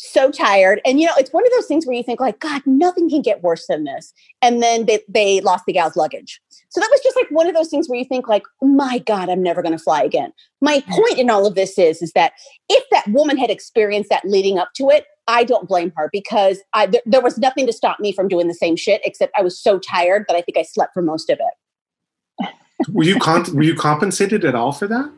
So 0.03 0.31
tired. 0.31 0.81
And 0.83 0.99
you 0.99 1.05
know, 1.05 1.13
it's 1.19 1.31
one 1.31 1.45
of 1.45 1.51
those 1.51 1.67
things 1.67 1.85
where 1.85 1.95
you 1.95 2.01
think, 2.01 2.19
like, 2.19 2.39
God, 2.39 2.63
nothing 2.65 3.07
can 3.07 3.21
get 3.21 3.43
worse 3.43 3.67
than 3.67 3.83
this. 3.83 4.13
And 4.41 4.61
then 4.61 4.87
they, 4.87 4.99
they 5.07 5.41
lost 5.41 5.65
the 5.67 5.73
gal's 5.73 5.95
luggage. 5.95 6.41
So 6.69 6.81
that 6.81 6.89
was 6.89 7.01
just 7.03 7.15
like 7.15 7.29
one 7.29 7.47
of 7.47 7.53
those 7.53 7.69
things 7.69 7.87
where 7.87 7.99
you 7.99 8.05
think, 8.05 8.27
like, 8.27 8.41
my 8.63 8.97
God, 8.97 9.29
I'm 9.29 9.43
never 9.43 9.61
going 9.61 9.77
to 9.77 9.83
fly 9.83 10.01
again. 10.01 10.33
My 10.59 10.83
point 10.89 11.19
in 11.19 11.29
all 11.29 11.45
of 11.45 11.53
this 11.53 11.77
is, 11.77 12.01
is 12.01 12.13
that 12.13 12.33
if 12.67 12.83
that 12.89 13.07
woman 13.09 13.37
had 13.37 13.51
experienced 13.51 14.09
that 14.09 14.25
leading 14.25 14.57
up 14.57 14.69
to 14.77 14.89
it, 14.89 15.05
I 15.27 15.43
don't 15.43 15.67
blame 15.67 15.93
her 15.95 16.09
because 16.11 16.61
I, 16.73 16.87
there, 16.87 17.01
there 17.05 17.21
was 17.21 17.37
nothing 17.37 17.67
to 17.67 17.73
stop 17.73 17.99
me 17.99 18.11
from 18.11 18.27
doing 18.27 18.47
the 18.47 18.55
same 18.55 18.75
shit, 18.75 19.01
except 19.05 19.33
I 19.37 19.43
was 19.43 19.59
so 19.59 19.77
tired 19.77 20.25
that 20.27 20.35
I 20.35 20.41
think 20.41 20.57
I 20.57 20.63
slept 20.63 20.95
for 20.95 21.03
most 21.03 21.29
of 21.29 21.39
it. 21.39 22.49
were 22.89 23.03
you 23.03 23.19
con- 23.19 23.53
were 23.53 23.61
you 23.61 23.75
compensated 23.75 24.43
at 24.45 24.55
all 24.55 24.71
for 24.71 24.87
that 24.87 25.11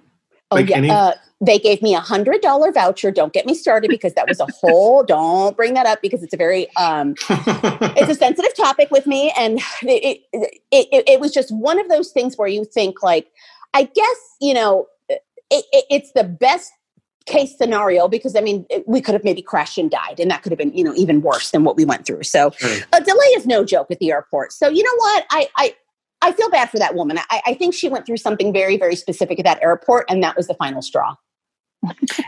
Oh 0.52 0.56
Like 0.56 0.70
yeah, 0.70 0.78
any- 0.78 0.90
uh, 0.90 1.14
they 1.42 1.60
gave 1.60 1.82
me 1.82 1.94
a 1.94 2.00
hundred 2.00 2.42
dollar 2.42 2.72
voucher. 2.72 3.12
Don't 3.12 3.34
get 3.34 3.46
me 3.46 3.54
started 3.54 3.90
because 3.90 4.14
that 4.14 4.28
was 4.28 4.40
a 4.40 4.48
whole. 4.62 5.04
don't 5.08 5.58
bring 5.58 5.74
that 5.74 5.86
up 5.86 6.02
because 6.02 6.24
it's 6.24 6.34
a 6.34 6.38
very 6.38 6.68
um, 6.78 7.16
it's 7.30 8.10
a 8.10 8.16
sensitive 8.26 8.56
topic 8.56 8.90
with 8.92 9.06
me, 9.06 9.34
and 9.38 9.60
it, 9.82 10.22
it 10.32 10.52
it 10.72 11.04
it 11.08 11.20
was 11.20 11.34
just 11.34 11.52
one 11.54 11.80
of 11.80 11.90
those 11.90 12.12
things 12.12 12.38
where 12.38 12.48
you 12.48 12.64
think 12.66 13.04
like, 13.04 13.28
I 13.74 13.84
guess 13.84 14.18
you 14.40 14.54
know, 14.54 14.88
it, 15.10 15.22
it, 15.50 15.86
it's 15.90 16.12
the 16.14 16.24
best 16.24 16.72
case 17.26 17.58
scenario 17.58 18.08
because 18.10 18.36
I 18.36 18.42
mean 18.42 18.66
we 18.86 19.02
could 19.02 19.14
have 19.14 19.24
maybe 19.24 19.42
crashed 19.42 19.78
and 19.78 19.92
died, 19.92 20.20
and 20.20 20.30
that 20.32 20.44
could 20.44 20.52
have 20.52 20.60
been 20.60 20.74
you 20.74 20.84
know 20.84 20.94
even 20.96 21.22
worse 21.22 21.52
than 21.52 21.64
what 21.66 21.76
we 21.76 21.84
went 21.84 22.06
through. 22.06 22.24
So 22.24 22.52
Sure. 22.52 22.78
a 22.94 23.02
delay 23.02 23.26
is 23.36 23.46
no 23.46 23.66
joke 23.66 23.88
at 23.92 24.00
the 24.00 24.12
airport. 24.12 24.54
So 24.54 24.70
you 24.70 24.84
know 24.84 24.96
what 24.98 25.26
I 25.32 25.48
I. 25.58 25.76
I 26.24 26.32
feel 26.32 26.50
bad 26.50 26.70
for 26.70 26.80
that 26.80 26.96
woman. 26.96 27.20
I, 27.30 27.42
I 27.48 27.54
think 27.54 27.74
she 27.76 27.90
went 27.90 28.06
through 28.06 28.18
something 28.18 28.52
very, 28.54 28.78
very 28.78 28.96
specific 28.96 29.40
at 29.40 29.46
that 29.46 29.62
airport, 29.62 30.06
and 30.10 30.24
that 30.24 30.36
was 30.36 30.48
the 30.48 30.54
final 30.56 30.82
straw. 30.82 31.16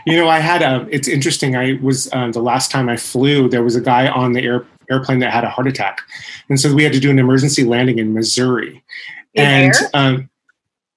You 0.06 0.16
know, 0.18 0.28
I 0.28 0.38
had 0.38 0.60
a. 0.60 0.86
It's 0.90 1.08
interesting. 1.08 1.56
I 1.56 1.78
was 1.82 2.12
uh, 2.12 2.30
the 2.30 2.40
last 2.42 2.70
time 2.70 2.90
I 2.90 2.96
flew. 2.98 3.48
There 3.48 3.62
was 3.62 3.74
a 3.74 3.80
guy 3.80 4.06
on 4.06 4.34
the 4.34 4.42
air, 4.42 4.66
airplane 4.90 5.18
that 5.20 5.32
had 5.32 5.44
a 5.44 5.48
heart 5.48 5.66
attack, 5.66 6.02
and 6.50 6.60
so 6.60 6.74
we 6.74 6.84
had 6.84 6.92
to 6.92 7.00
do 7.00 7.10
an 7.10 7.18
emergency 7.18 7.64
landing 7.64 7.98
in 7.98 8.12
Missouri. 8.12 8.84
In 9.32 9.44
and 9.44 9.74
um, 9.94 10.30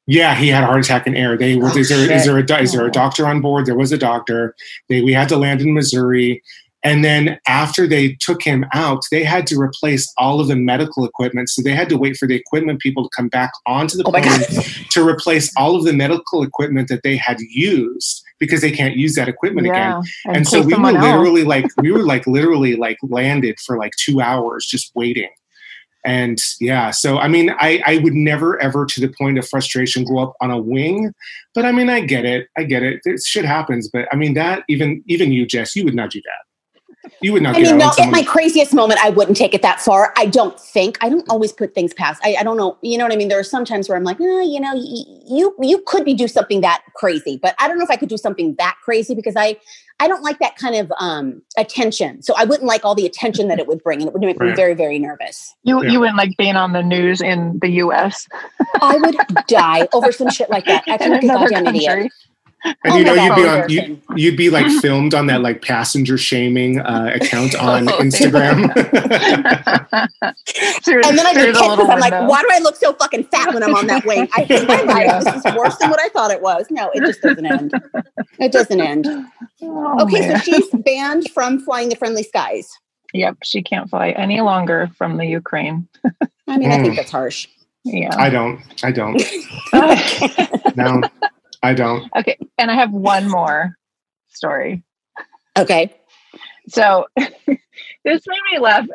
yeah, 0.08 0.36
he 0.36 0.50
had 0.50 0.64
a 0.64 0.68
heart 0.68 0.84
attack 0.84 1.08
in 1.08 1.16
air. 1.16 1.38
They 1.38 1.56
were. 1.56 1.70
Oh, 1.70 1.78
is, 1.78 1.88
there, 1.88 2.12
is 2.12 2.26
there 2.26 2.38
a 2.38 2.62
is 2.62 2.74
there 2.74 2.84
Oh. 2.84 2.88
a 2.88 2.92
doctor 2.92 3.26
on 3.26 3.40
board? 3.40 3.66
There 3.66 3.78
was 3.78 3.94
a 3.94 3.98
doctor. 3.98 4.56
They 4.90 5.02
we 5.02 5.14
had 5.14 5.30
to 5.30 5.38
land 5.38 5.62
in 5.62 5.74
Missouri. 5.74 6.44
And 6.82 7.04
then 7.04 7.38
after 7.46 7.88
they 7.88 8.14
took 8.22 8.42
him 8.42 8.66
out, 8.74 9.04
they 9.12 9.24
had 9.24 9.46
to 9.48 9.60
replace 9.60 10.12
all 10.18 10.40
of 10.40 10.48
the 10.48 10.56
medical 10.56 11.06
equipment. 11.06 11.50
So 11.50 11.62
they 11.62 11.74
had 11.74 11.90
to 11.90 11.98
wait 11.98 12.16
for 12.16 12.26
the 12.26 12.36
equipment 12.36 12.80
people 12.80 13.04
to 13.04 13.10
come 13.14 13.28
back 13.28 13.52
onto 13.66 13.98
the 13.98 14.04
Oh 14.06 14.12
plane 14.12 14.64
to 14.92 15.08
replace 15.08 15.52
all 15.58 15.76
of 15.76 15.84
the 15.84 15.92
medical 15.92 16.42
equipment 16.42 16.88
that 16.88 17.04
they 17.04 17.18
had 17.18 17.40
used 17.42 18.24
because 18.40 18.62
they 18.62 18.72
can't 18.72 18.96
use 18.96 19.16
that 19.16 19.28
equipment 19.28 19.68
again. 19.68 20.02
in 20.26 20.36
And 20.36 20.48
so 20.48 20.62
we 20.62 20.74
were 20.74 20.94
literally 20.94 21.44
like 21.44 21.66
we 21.82 21.92
were 21.92 22.04
like 22.04 22.26
literally 22.26 22.78
like 22.78 22.98
landed 23.04 23.60
for 23.60 23.78
like 23.78 23.92
two 23.98 24.22
hours 24.22 24.66
just 24.66 24.92
waiting. 24.96 25.30
And 26.06 26.38
yeah, 26.62 26.92
so 26.92 27.18
I 27.18 27.28
mean, 27.28 27.50
I, 27.60 27.84
I 27.86 27.98
would 27.98 28.14
never 28.14 28.58
ever 28.62 28.86
to 28.86 29.02
the 29.02 29.14
point 29.18 29.38
of 29.38 29.48
frustration 29.48 30.06
grow 30.06 30.20
up 30.20 30.34
on 30.40 30.50
a 30.50 30.58
wing, 30.58 31.12
but 31.54 31.66
I 31.66 31.74
mean, 31.74 31.90
I 31.90 32.00
get 32.00 32.24
it, 32.24 32.48
I 32.58 32.64
get 32.64 32.84
it. 32.84 33.02
This 33.04 33.28
shit 33.28 33.44
happens, 33.44 33.90
but 33.92 34.08
I 34.14 34.16
mean 34.16 34.34
that 34.36 34.64
even 34.70 35.04
even 35.08 35.34
you, 35.34 35.46
Jess, 35.46 35.76
you 35.76 35.84
would 35.84 35.96
not 35.96 36.12
do 36.12 36.22
that. 36.22 36.49
You 37.22 37.34
would 37.34 37.44
not. 37.44 37.56
I 37.56 37.60
mean, 37.60 37.82
out 37.82 37.98
no, 37.98 38.04
at 38.04 38.12
my 38.12 38.24
craziest 38.24 38.74
moment, 38.74 39.04
I 39.04 39.10
wouldn't 39.10 39.38
take 39.38 39.54
it 39.54 39.62
that 39.62 39.82
far. 39.82 40.14
I 40.18 40.26
don't 40.26 40.60
think. 40.60 40.98
I 41.02 41.10
don't 41.10 41.28
always 41.30 41.52
put 41.52 41.74
things 41.74 41.94
past. 41.94 42.22
I, 42.24 42.36
I 42.40 42.44
don't 42.44 42.58
know. 42.58 42.78
You 42.82 42.98
know 42.98 43.06
what 43.06 43.14
I 43.14 43.16
mean? 43.16 43.28
There 43.28 43.40
are 43.40 43.44
some 43.44 43.66
times 43.66 43.90
where 43.90 43.98
I'm 43.98 44.04
like, 44.04 44.20
eh, 44.22 44.42
you 44.44 44.60
know, 44.60 44.74
y- 44.74 45.06
you 45.28 45.56
you 45.62 45.84
could 45.86 46.06
be 46.06 46.14
do 46.14 46.28
something 46.28 46.62
that 46.62 46.84
crazy, 46.96 47.38
but 47.42 47.56
I 47.60 47.68
don't 47.68 47.78
know 47.78 47.84
if 47.84 47.90
I 47.92 47.96
could 47.96 48.10
do 48.10 48.18
something 48.18 48.56
that 48.58 48.78
crazy 48.84 49.16
because 49.16 49.36
I 49.36 49.58
I 50.00 50.08
don't 50.08 50.24
like 50.24 50.40
that 50.40 50.56
kind 50.56 50.76
of 50.76 50.92
um 51.00 51.42
attention. 51.58 52.22
So 52.22 52.34
I 52.38 52.46
wouldn't 52.46 52.68
like 52.68 52.86
all 52.86 52.96
the 52.96 53.06
attention 53.06 53.48
that 53.50 53.60
it 53.60 53.68
would 53.68 53.84
bring, 53.84 54.00
and 54.02 54.08
it 54.08 54.14
would 54.14 54.22
make 54.22 54.40
me 54.40 54.52
very 54.52 54.74
very 54.74 55.00
nervous. 55.00 55.56
You 55.64 55.84
Yeah. 55.84 55.92
you 55.92 56.00
wouldn't 56.00 56.18
like 56.18 56.38
being 56.38 56.56
on 56.56 56.74
the 56.74 56.84
news 56.84 57.22
in 57.22 57.60
the 57.60 57.70
U.S. 57.84 58.28
I 58.82 58.98
would 58.98 59.18
die 59.48 59.88
over 59.94 60.12
some 60.12 60.30
shit 60.30 60.50
like 60.50 60.66
that. 60.68 60.86
I 60.90 60.96
in 60.96 61.00
feel 61.00 61.12
like 61.12 61.24
a 61.24 61.26
another 61.26 61.50
goddamn 61.50 61.68
idiot. 61.76 62.12
Country. 62.64 62.80
and 62.84 62.94
Oh 62.94 62.98
you 62.98 63.06
my 63.06 63.14
know 63.14 63.24
you'd 63.24 63.36
be 63.36 63.48
on 63.50 63.70
you, 63.70 64.02
you'd 64.16 64.38
be 64.38 64.50
like 64.50 64.68
filmed 64.82 65.14
on 65.14 65.28
that 65.28 65.42
like 65.42 65.62
passenger 65.62 66.18
shaming 66.18 66.80
uh, 66.80 67.12
account 67.16 67.56
on 67.60 67.90
Oh, 67.90 67.98
Instagram. 68.00 68.74
through, 70.84 71.02
And 71.06 71.18
then 71.18 71.26
I 71.26 71.34
get 71.34 71.48
the 71.48 71.54
pissed 71.54 71.70
because 71.70 71.90
I'm 71.90 72.00
like, 72.00 72.30
why 72.30 72.42
do 72.42 72.48
I 72.52 72.60
look 72.60 72.76
so 72.76 72.94
fucking 72.94 73.26
fat 73.26 73.54
when 73.54 73.64
I'm 73.64 73.76
on 73.76 73.88
that 73.88 74.06
wing? 74.06 74.28
I 74.36 74.44
hate 74.44 74.68
my 74.68 74.82
life. 74.82 75.24
This 75.24 75.46
is 75.46 75.56
worse 75.56 75.76
than 75.78 75.90
what 75.90 76.00
I 76.00 76.10
thought 76.10 76.32
it 76.32 76.42
was. 76.42 76.66
No, 76.70 76.90
it 76.94 77.02
just 77.06 77.22
doesn't 77.22 77.46
end. 77.46 77.74
It 78.40 78.52
doesn't 78.52 78.80
end. 78.82 79.08
Oh, 79.62 80.04
Okay, 80.04 80.22
man. 80.22 80.40
so 80.40 80.44
she's 80.52 80.68
banned 80.86 81.30
from 81.32 81.60
flying 81.60 81.90
the 81.90 81.96
friendly 81.96 82.24
skies. 82.24 82.70
Yep, 83.14 83.38
she 83.44 83.62
can't 83.64 83.90
fly 83.90 84.12
any 84.12 84.42
longer 84.42 84.90
from 84.98 85.18
the 85.18 85.26
Ukraine. 85.26 85.88
I 86.48 86.58
mean, 86.58 86.72
I 86.72 86.78
Mm. 86.78 86.82
think 86.84 86.96
that's 86.96 87.12
harsh. 87.12 87.48
Yeah. 87.84 88.14
I 88.18 88.30
don't. 88.30 88.60
I 88.84 88.92
don't. 88.92 89.22
No, 90.76 91.02
I 91.62 91.74
don't. 91.74 92.10
okay, 92.16 92.38
and 92.58 92.72
I 92.72 92.76
have 92.76 92.92
one 92.92 93.30
more 93.30 93.76
story. 94.30 94.84
Okay. 95.58 95.94
So 96.70 97.08
this 97.18 97.28
made 98.06 98.42
me 98.52 98.60
laugh. 98.60 98.88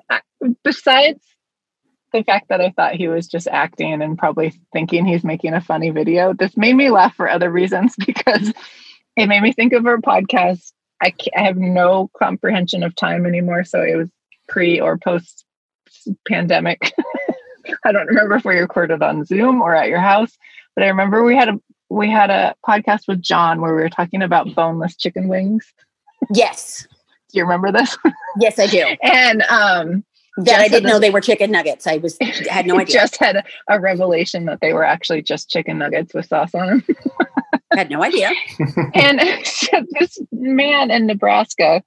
Besides 0.63 1.21
the 2.13 2.23
fact 2.23 2.49
that 2.49 2.61
I 2.61 2.71
thought 2.71 2.95
he 2.95 3.09
was 3.09 3.27
just 3.27 3.49
acting 3.49 4.01
and 4.01 4.17
probably 4.17 4.55
thinking 4.73 5.05
he's 5.05 5.25
making 5.25 5.55
a 5.55 5.61
funny 5.61 5.91
video, 5.91 6.33
this 6.33 6.57
made 6.57 6.77
me 6.77 6.91
laugh 6.91 7.15
for 7.15 7.29
other 7.29 7.51
reasons 7.51 7.95
because 8.07 8.53
it 9.17 9.27
made 9.27 9.43
me 9.43 9.53
think 9.53 9.73
of 9.73 9.87
our 9.87 9.99
podcast. 9.99 10.73
I, 11.03 11.13
I 11.37 11.43
have 11.43 11.57
no 11.57 12.11
comprehension 12.17 12.83
of 12.83 12.95
time 12.95 13.27
anymore. 13.27 13.65
So 13.65 13.83
it 13.83 13.97
was 13.97 14.11
pre 14.49 14.81
or 14.81 14.97
post 14.97 15.45
pandemic. 16.27 16.93
I 17.85 17.93
don't 17.93 18.07
remember 18.07 18.37
if 18.37 18.45
we 18.45 18.59
recorded 18.59 19.03
on 19.03 19.25
Zoom 19.25 19.61
or 19.61 19.75
at 19.75 19.89
your 19.89 20.01
house, 20.01 20.37
but 20.77 20.85
I 20.85 20.89
remember 20.89 21.25
we 21.25 21.37
had 21.37 21.49
a 21.49 21.61
we 21.91 22.11
had 22.11 22.31
a 22.31 22.55
podcast 22.67 23.07
with 23.09 23.23
John 23.23 23.61
where 23.61 23.75
we 23.75 23.83
were 23.83 23.91
talking 23.91 24.23
about 24.23 24.55
boneless 24.55 24.97
chicken 24.97 25.29
wings. 25.29 25.73
Yes. 26.33 26.87
Do 27.33 27.39
you 27.39 27.45
remember 27.45 27.73
this? 27.73 27.97
Yes, 28.41 28.59
I 28.59 28.67
do. 28.67 28.85
and 29.03 29.43
um 29.43 30.05
That 30.39 30.61
I 30.61 30.67
didn't 30.67 30.89
know 30.91 30.99
they 30.99 31.11
were 31.11 31.21
chicken 31.21 31.53
nuggets. 31.53 31.87
I 31.87 31.99
was 31.99 32.17
had 32.51 32.67
no 32.67 32.79
idea. 32.81 32.93
just 32.95 33.17
had 33.19 33.37
a, 33.37 33.45
a 33.69 33.79
revelation 33.81 34.47
that 34.47 34.59
they 34.61 34.73
were 34.73 34.85
actually 34.85 35.23
just 35.23 35.49
chicken 35.51 35.79
nuggets 35.79 36.13
with 36.15 36.27
sauce 36.27 36.53
on 36.55 36.67
them. 36.67 36.85
had 37.75 37.91
no 37.91 38.03
idea. 38.03 38.31
and 38.95 39.21
this 39.99 40.19
man 40.33 40.91
in 40.91 41.07
Nebraska 41.07 41.83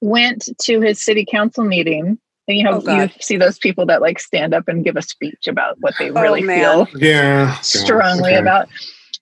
went 0.00 0.48
to 0.62 0.80
his 0.80 1.00
city 1.04 1.24
council 1.28 1.64
meeting. 1.64 2.18
And 2.46 2.56
you 2.58 2.64
know, 2.64 2.82
Oh, 2.86 3.02
you 3.02 3.08
see 3.20 3.36
those 3.36 3.58
people 3.58 3.86
that 3.86 4.02
like 4.02 4.18
stand 4.18 4.52
up 4.54 4.68
and 4.68 4.84
give 4.84 4.96
a 4.96 5.02
speech 5.02 5.48
about 5.48 5.76
what 5.80 5.94
they 5.98 6.10
Oh, 6.10 6.20
really 6.20 6.42
man. 6.42 6.86
feel 6.86 6.88
Yeah. 7.00 7.54
strongly 7.60 8.22
Okay. 8.22 8.38
about. 8.38 8.68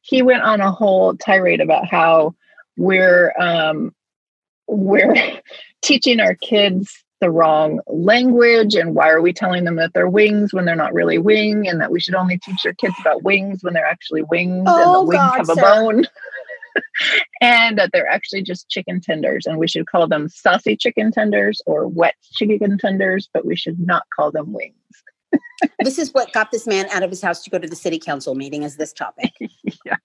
He 0.02 0.22
went 0.22 0.42
on 0.42 0.61
a 0.61 0.72
whole 0.72 1.16
tirade 1.16 1.61
about 1.61 1.88
how 1.88 2.35
we're 2.76 3.32
um, 3.38 3.94
we're 4.66 5.14
teaching 5.82 6.20
our 6.20 6.35
kids 6.35 7.04
the 7.20 7.30
wrong 7.30 7.80
language 7.87 8.74
and 8.74 8.96
why 8.96 9.08
are 9.08 9.22
we 9.22 9.32
telling 9.32 9.62
them 9.64 9.76
that 9.76 9.94
they're 9.94 10.08
wings 10.08 10.52
when 10.52 10.64
they're 10.64 10.74
not 10.74 10.92
really 10.92 11.18
wing 11.18 11.68
and 11.68 11.80
that 11.80 11.92
we 11.92 12.00
should 12.00 12.16
only 12.16 12.37
teach 12.37 12.66
our 12.66 12.72
kids 12.72 12.96
about 12.98 13.22
wings 13.22 13.62
when 13.62 13.72
they're 13.74 13.87
actually 13.87 14.22
wings 14.22 14.66
and 14.66 14.66
the 14.66 14.76
Oh, 14.76 15.06
wings 15.06 15.12
God, 15.12 15.37
have 15.37 15.48
a 15.48 15.54
bone 15.54 16.04
and 17.40 17.78
that 17.78 17.90
they're 17.92 18.08
actually 18.08 18.42
just 18.42 18.68
chicken 18.68 19.00
tenders 19.00 19.46
and 19.46 19.58
we 19.58 19.68
should 19.68 19.87
call 19.87 20.06
them 20.06 20.28
saucy 20.28 20.76
chicken 20.76 21.11
tenders 21.11 21.61
or 21.66 21.87
wet 21.87 22.14
chicken 22.32 22.78
tenders 22.78 23.28
but 23.32 23.44
we 23.44 23.56
should 23.56 23.78
not 23.80 24.04
call 24.14 24.30
them 24.30 24.52
wings 24.52 24.74
This 25.85 25.98
is 25.98 26.12
what 26.12 26.32
got 26.32 26.50
this 26.50 26.66
man 26.66 26.87
out 26.90 27.02
of 27.02 27.11
his 27.11 27.22
house 27.22 27.42
to 27.44 27.50
go 27.50 27.58
to 27.58 27.68
the 27.68 27.76
city 27.76 27.98
council 27.98 28.35
meeting 28.35 28.62
is 28.62 28.76
this 28.76 28.92
topic. 28.92 29.32
yeah. 29.85 29.96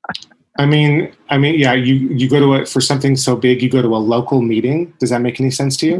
I 0.59 0.65
mean, 0.65 1.13
I 1.29 1.37
mean, 1.37 1.59
yeah. 1.59 1.73
You 1.73 1.95
you 1.95 2.29
go 2.29 2.39
to 2.39 2.53
a 2.55 2.65
for 2.65 2.81
something 2.81 3.15
so 3.15 3.35
big, 3.35 3.61
you 3.61 3.69
go 3.69 3.81
to 3.81 3.87
a 3.87 3.97
local 3.97 4.41
meeting. 4.41 4.93
Does 4.99 5.11
that 5.11 5.21
make 5.21 5.39
any 5.39 5.51
sense 5.51 5.77
to 5.77 5.87
you? 5.87 5.99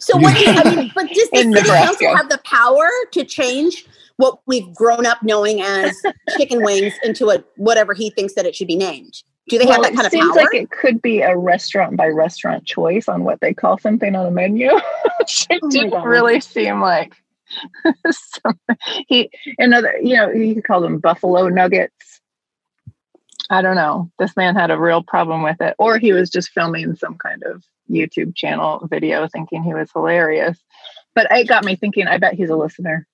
so 0.00 0.18
what 0.18 0.36
do 0.36 0.42
you, 0.42 0.48
I 0.48 0.74
mean, 0.74 0.92
but 0.94 1.08
does 1.08 1.30
the 1.30 1.40
In 1.40 1.52
city 1.52 1.62
Nebraska. 1.62 1.86
council 1.86 2.16
have 2.16 2.28
the 2.28 2.40
power 2.44 2.88
to 3.12 3.24
change 3.24 3.86
what 4.20 4.40
we've 4.46 4.72
grown 4.74 5.06
up 5.06 5.22
knowing 5.22 5.60
as 5.62 5.96
chicken 6.36 6.62
wings 6.62 6.94
into 7.02 7.30
a 7.30 7.42
whatever 7.56 7.94
he 7.94 8.10
thinks 8.10 8.34
that 8.34 8.46
it 8.46 8.54
should 8.54 8.68
be 8.68 8.76
named? 8.76 9.22
Do 9.48 9.58
they 9.58 9.66
have 9.66 9.82
that 9.82 9.94
kind 9.94 10.00
it 10.00 10.06
of 10.06 10.12
seems 10.12 10.34
power? 10.34 10.44
like 10.44 10.54
it 10.54 10.70
could 10.70 11.02
be 11.02 11.20
a 11.22 11.36
restaurant 11.36 11.96
by 11.96 12.06
restaurant 12.08 12.64
choice 12.66 13.08
on 13.08 13.24
what 13.24 13.40
they 13.40 13.52
call 13.52 13.78
something 13.78 14.14
on 14.14 14.26
a 14.26 14.30
menu. 14.30 14.70
it 15.50 15.62
Oh 15.62 15.70
didn't 15.70 15.90
God. 15.90 16.04
really 16.04 16.40
seem 16.40 16.80
like 16.80 17.14
something. 18.10 18.76
he 19.08 19.30
another 19.58 19.94
you 20.02 20.14
know 20.16 20.30
you 20.30 20.54
could 20.54 20.64
call 20.64 20.80
them 20.80 20.98
buffalo 20.98 21.48
nuggets. 21.48 22.20
I 23.52 23.62
don't 23.62 23.74
know. 23.74 24.10
This 24.20 24.36
man 24.36 24.54
had 24.54 24.70
a 24.70 24.78
real 24.78 25.02
problem 25.02 25.42
with 25.42 25.60
it, 25.60 25.74
or 25.78 25.98
he 25.98 26.12
was 26.12 26.30
just 26.30 26.50
filming 26.50 26.94
some 26.94 27.16
kind 27.18 27.42
of 27.42 27.64
YouTube 27.90 28.36
channel 28.36 28.86
video, 28.88 29.26
thinking 29.26 29.64
he 29.64 29.74
was 29.74 29.90
hilarious. 29.92 30.56
But 31.16 31.26
it 31.32 31.48
got 31.48 31.64
me 31.64 31.74
thinking. 31.74 32.06
I 32.06 32.18
bet 32.18 32.34
he's 32.34 32.50
a 32.50 32.56
listener. 32.56 33.08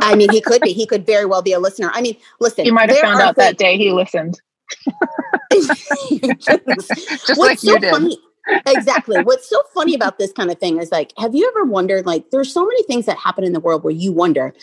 I 0.00 0.14
mean, 0.14 0.30
he 0.30 0.40
could 0.40 0.62
be. 0.62 0.72
He 0.72 0.86
could 0.86 1.04
very 1.04 1.26
well 1.26 1.42
be 1.42 1.52
a 1.52 1.58
listener. 1.58 1.90
I 1.92 2.00
mean, 2.00 2.16
listen. 2.40 2.64
You 2.64 2.72
might 2.72 2.88
have 2.90 2.98
found 2.98 3.20
out 3.20 3.36
that 3.36 3.58
day 3.58 3.76
he 3.76 3.90
listened, 3.90 4.40
just 5.52 7.28
What's 7.28 7.38
like 7.38 7.58
so 7.58 7.72
you 7.72 7.78
did. 7.78 7.90
funny? 7.92 8.18
exactly. 8.66 9.22
What's 9.22 9.48
so 9.48 9.62
funny 9.74 9.94
about 9.94 10.18
this 10.18 10.32
kind 10.32 10.50
of 10.50 10.58
thing 10.58 10.78
is 10.78 10.90
like, 10.90 11.12
have 11.18 11.34
you 11.34 11.48
ever 11.48 11.64
wondered? 11.64 12.06
Like, 12.06 12.30
there's 12.30 12.52
so 12.52 12.64
many 12.64 12.82
things 12.84 13.06
that 13.06 13.16
happen 13.18 13.44
in 13.44 13.52
the 13.52 13.60
world 13.60 13.84
where 13.84 13.92
you 13.92 14.12
wonder 14.12 14.54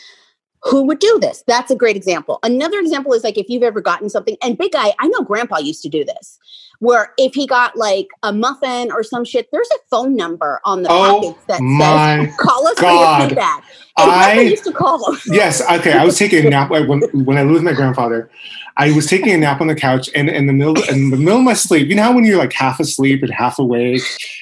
who 0.63 0.83
would 0.83 0.99
do 0.99 1.19
this. 1.21 1.43
That's 1.47 1.71
a 1.71 1.75
great 1.75 1.95
example. 1.95 2.39
Another 2.43 2.79
example 2.79 3.13
is 3.13 3.23
like 3.23 3.37
if 3.37 3.47
you've 3.49 3.63
ever 3.63 3.81
gotten 3.81 4.09
something. 4.09 4.35
And 4.43 4.57
big 4.57 4.73
guy, 4.73 4.93
I 4.99 5.07
know 5.07 5.21
Grandpa 5.21 5.59
used 5.59 5.81
to 5.83 5.89
do 5.89 6.03
this, 6.03 6.37
where 6.79 7.13
if 7.17 7.33
he 7.33 7.45
got 7.45 7.75
like 7.75 8.07
a 8.23 8.31
muffin 8.33 8.91
or 8.91 9.03
some 9.03 9.23
shit, 9.25 9.47
there's 9.51 9.69
a 9.75 9.79
phone 9.89 10.15
number 10.15 10.59
on 10.65 10.81
the 10.83 10.89
Oh, 10.91 11.37
that 11.47 11.61
my 11.61 12.25
says, 12.25 12.35
"Call 12.37 12.67
us 12.67 12.75
for 12.75 12.81
God. 12.81 13.19
your 13.19 13.29
feedback." 13.29 13.63
And 13.97 14.11
I- 14.11 14.39
used 14.41 14.63
to 14.63 14.71
call 14.71 15.11
him. 15.11 15.19
Yes. 15.33 15.61
Okay. 15.69 15.91
I 15.93 16.05
was 16.05 16.17
taking 16.17 16.45
a 16.45 16.49
nap 16.49 16.69
when 16.69 16.87
when 17.25 17.37
I 17.37 17.41
lived 17.43 17.53
with 17.55 17.63
my 17.63 17.73
grandfather. 17.73 18.29
I 18.77 18.91
was 18.93 19.07
taking 19.07 19.33
a 19.33 19.37
nap 19.37 19.59
on 19.59 19.67
the 19.67 19.75
couch, 19.75 20.09
and 20.15 20.29
in 20.29 20.47
the 20.47 20.53
middle 20.53 20.81
in 20.89 21.09
the 21.09 21.17
middle 21.17 21.39
of 21.39 21.43
my 21.43 21.53
sleep, 21.53 21.89
you 21.89 21.95
know 21.95 22.03
how 22.03 22.13
when 22.15 22.23
you're 22.23 22.37
like 22.37 22.53
half 22.53 22.79
asleep 22.79 23.21
and 23.23 23.31
half 23.33 23.59
awake, 23.59 24.01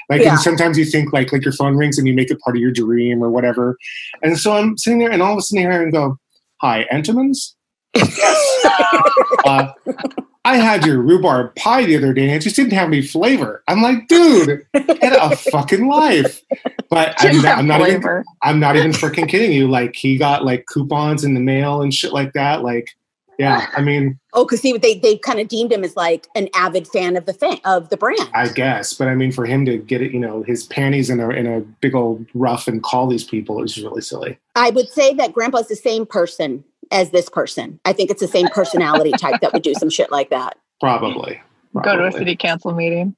like 0.10 0.22
Yeah. 0.22 0.34
and 0.34 0.40
sometimes 0.40 0.78
you 0.78 0.86
think 0.86 1.12
like 1.12 1.34
like 1.34 1.44
your 1.44 1.54
phone 1.54 1.76
rings 1.76 1.98
and 1.98 2.08
you 2.08 2.14
make 2.14 2.30
it 2.30 2.40
part 2.42 2.56
of 2.56 2.62
your 2.62 2.72
dream 2.72 3.24
or 3.24 3.32
whatever. 3.32 3.78
And 4.22 4.38
so 4.40 4.54
I'm 4.56 4.78
sitting 4.78 5.00
there, 5.00 5.10
and 5.10 5.24
all 5.24 5.32
of 5.34 5.40
a 5.40 5.42
sudden 5.42 5.66
I 5.66 5.72
hear 5.72 5.82
him 5.82 5.90
go, 5.90 6.18
"Hi, 6.62 6.86
Entenmann's." 6.94 7.56
uh, 9.46 9.72
I 10.46 10.58
had 10.58 10.86
your 10.86 11.02
rhubarb 11.02 11.56
pie 11.56 11.86
the 11.86 11.98
other 11.98 12.14
day, 12.14 12.24
and 12.24 12.32
it 12.32 12.40
just 12.40 12.56
didn't 12.56 12.72
have 12.72 12.88
any 12.88 13.02
flavor. 13.02 13.64
I'm 13.68 13.82
like, 13.82 14.08
dude, 14.08 14.66
get 14.74 15.14
a 15.14 15.36
fucking 15.36 15.88
life. 15.88 16.42
But 16.90 17.16
I'm 17.20 17.34
Didn't 17.34 17.46
I'm 17.46 17.68
not 17.68 17.88
even 17.88 18.24
I'm 18.42 18.60
not 18.60 18.78
even 18.78 18.92
freaking 18.92 19.28
kidding 19.28 19.52
you. 19.52 19.68
Like 19.68 19.96
he 19.96 20.18
got 20.18 20.46
like 20.46 20.66
coupons 20.68 21.26
in 21.26 21.34
the 21.34 21.42
mail 21.42 21.82
and 21.82 21.94
shit 21.94 22.14
like 22.14 22.32
that. 22.32 22.64
Like, 22.64 22.92
yeah, 23.38 23.68
I 23.76 23.82
mean, 23.82 24.20
Oh, 24.38 24.46
because 24.46 24.62
they 24.62 24.78
they 24.78 25.18
kind 25.18 25.40
of 25.40 25.48
deemed 25.48 25.72
him 25.72 25.84
as 25.84 25.96
like 25.96 26.28
an 26.36 26.48
avid 26.54 26.88
fan 26.88 27.18
of 27.18 27.26
the 27.26 27.34
thing 27.34 27.60
of 27.66 27.90
the 27.90 27.98
brand. 27.98 28.30
I 28.36 28.50
guess, 28.50 28.94
but 28.94 29.08
I 29.08 29.16
mean, 29.16 29.32
for 29.32 29.48
him 29.48 29.66
to 29.66 29.80
get 29.80 30.00
it, 30.04 30.12
you 30.12 30.20
know, 30.20 30.44
his 30.44 30.64
panties 30.68 31.10
in 31.10 31.20
a 31.20 31.30
in 31.30 31.48
a 31.48 31.62
big 31.62 31.96
old 31.96 32.24
rough 32.36 32.68
and 32.68 32.84
call 32.84 33.08
these 33.08 33.24
people 33.24 33.64
is 33.64 33.82
really 33.82 34.02
silly. 34.02 34.38
I 34.56 34.70
would 34.70 34.90
say 34.90 35.16
that 35.16 35.34
Grandpa's 35.34 35.70
the 35.70 35.76
same 35.76 36.06
person 36.06 36.64
as 36.92 37.12
this 37.12 37.30
person. 37.30 37.80
I 37.86 37.94
think 37.94 38.10
it's 38.10 38.22
the 38.22 38.28
same 38.28 38.48
personality 38.48 39.12
type 39.12 39.42
that 39.42 39.54
would 39.54 39.64
do 39.64 39.74
some 39.74 39.90
shit 39.90 40.12
like 40.12 40.30
that. 40.30 40.58
Probably. 40.80 41.42
Go 41.84 41.96
to 41.96 42.08
a 42.08 42.12
city 42.12 42.36
council 42.36 42.74
meeting. 42.74 43.16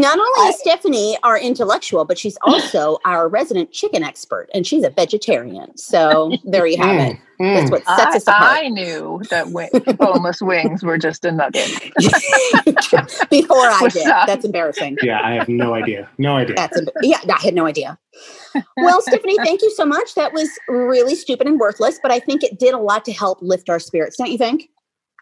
Not 0.00 0.18
only 0.18 0.48
is 0.50 0.58
Stephanie 0.58 1.16
our 1.22 1.38
intellectual, 1.38 2.04
but 2.04 2.18
she's 2.18 2.36
also 2.42 2.98
our 3.04 3.28
resident 3.28 3.72
chicken 3.72 4.02
expert, 4.02 4.48
and 4.54 4.66
she's 4.66 4.84
a 4.84 4.90
vegetarian. 4.90 5.76
So 5.76 6.32
there 6.44 6.66
you 6.66 6.76
have 6.76 7.00
it. 7.00 7.18
Mm, 7.40 7.54
That's 7.54 7.68
mm. 7.68 7.72
what 7.72 7.84
sets 7.84 8.00
I, 8.00 8.16
us 8.16 8.22
apart. 8.22 8.58
I 8.58 8.68
knew 8.68 9.22
that 9.30 9.46
wi- 9.46 9.68
boneless 9.98 10.40
wings 10.40 10.82
were 10.82 10.96
just 10.96 11.24
a 11.24 11.32
nugget. 11.32 11.68
Before 13.30 13.56
I 13.56 13.78
What's 13.80 13.94
did. 13.94 14.06
up? 14.06 14.26
That's 14.26 14.44
embarrassing. 14.44 14.96
Yeah, 15.02 15.20
I 15.22 15.34
have 15.34 15.48
no 15.48 15.74
idea. 15.74 16.08
No 16.18 16.36
idea. 16.36 16.56
That's 16.56 16.80
emb- 16.80 16.88
yeah. 17.02 17.20
I 17.28 17.40
had 17.42 17.54
no 17.54 17.66
idea. 17.66 17.98
Well, 18.78 19.02
Stephanie, 19.02 19.36
thank 19.44 19.60
you 19.60 19.70
so 19.72 19.84
much. 19.84 20.14
That 20.14 20.32
was 20.32 20.48
really 20.66 21.14
stupid 21.14 21.46
and 21.46 21.60
worthless, 21.60 21.98
but 22.02 22.10
I 22.10 22.20
think 22.20 22.42
it 22.42 22.58
did 22.58 22.72
a 22.72 22.78
lot 22.78 23.04
to 23.04 23.12
help 23.12 23.42
lift 23.42 23.68
our 23.68 23.78
spirits. 23.78 24.16
Don't 24.16 24.30
you 24.30 24.38
think? 24.38 24.70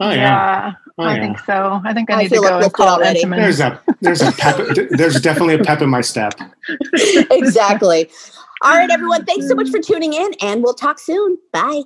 Oh 0.01 0.11
yeah. 0.11 0.17
yeah, 0.17 0.73
Oh, 0.99 1.05
I 1.05 1.15
yeah. 1.17 1.21
think 1.23 1.39
so. 1.41 1.81
I 1.85 1.93
think 1.95 2.11
I 2.11 2.15
I 2.15 2.23
need 2.23 2.29
to 2.29 2.35
feel 2.37 2.43
go 2.43 2.59
and 2.59 2.73
call 2.73 2.89
already. 2.89 3.23
Entenmann. 3.23 3.37
There's 3.37 3.61
a 3.61 3.81
there's 4.01 4.23
a 4.23 4.33
pep 4.33 4.57
there's 4.91 5.21
definitely 5.21 5.55
a 5.55 5.59
pep 5.65 5.83
in 5.83 5.91
my 5.91 6.01
step. 6.01 6.35
exactly. 7.31 8.11
All 8.63 8.73
right, 8.77 8.91
everyone. 8.91 9.25
Thanks 9.25 9.49
so 9.49 9.55
much 9.55 9.71
for 9.71 9.79
tuning 9.81 10.15
in, 10.15 10.33
and 10.41 10.63
we'll 10.63 10.75
talk 10.75 10.99
soon. 10.99 11.39
Bye. 11.53 11.83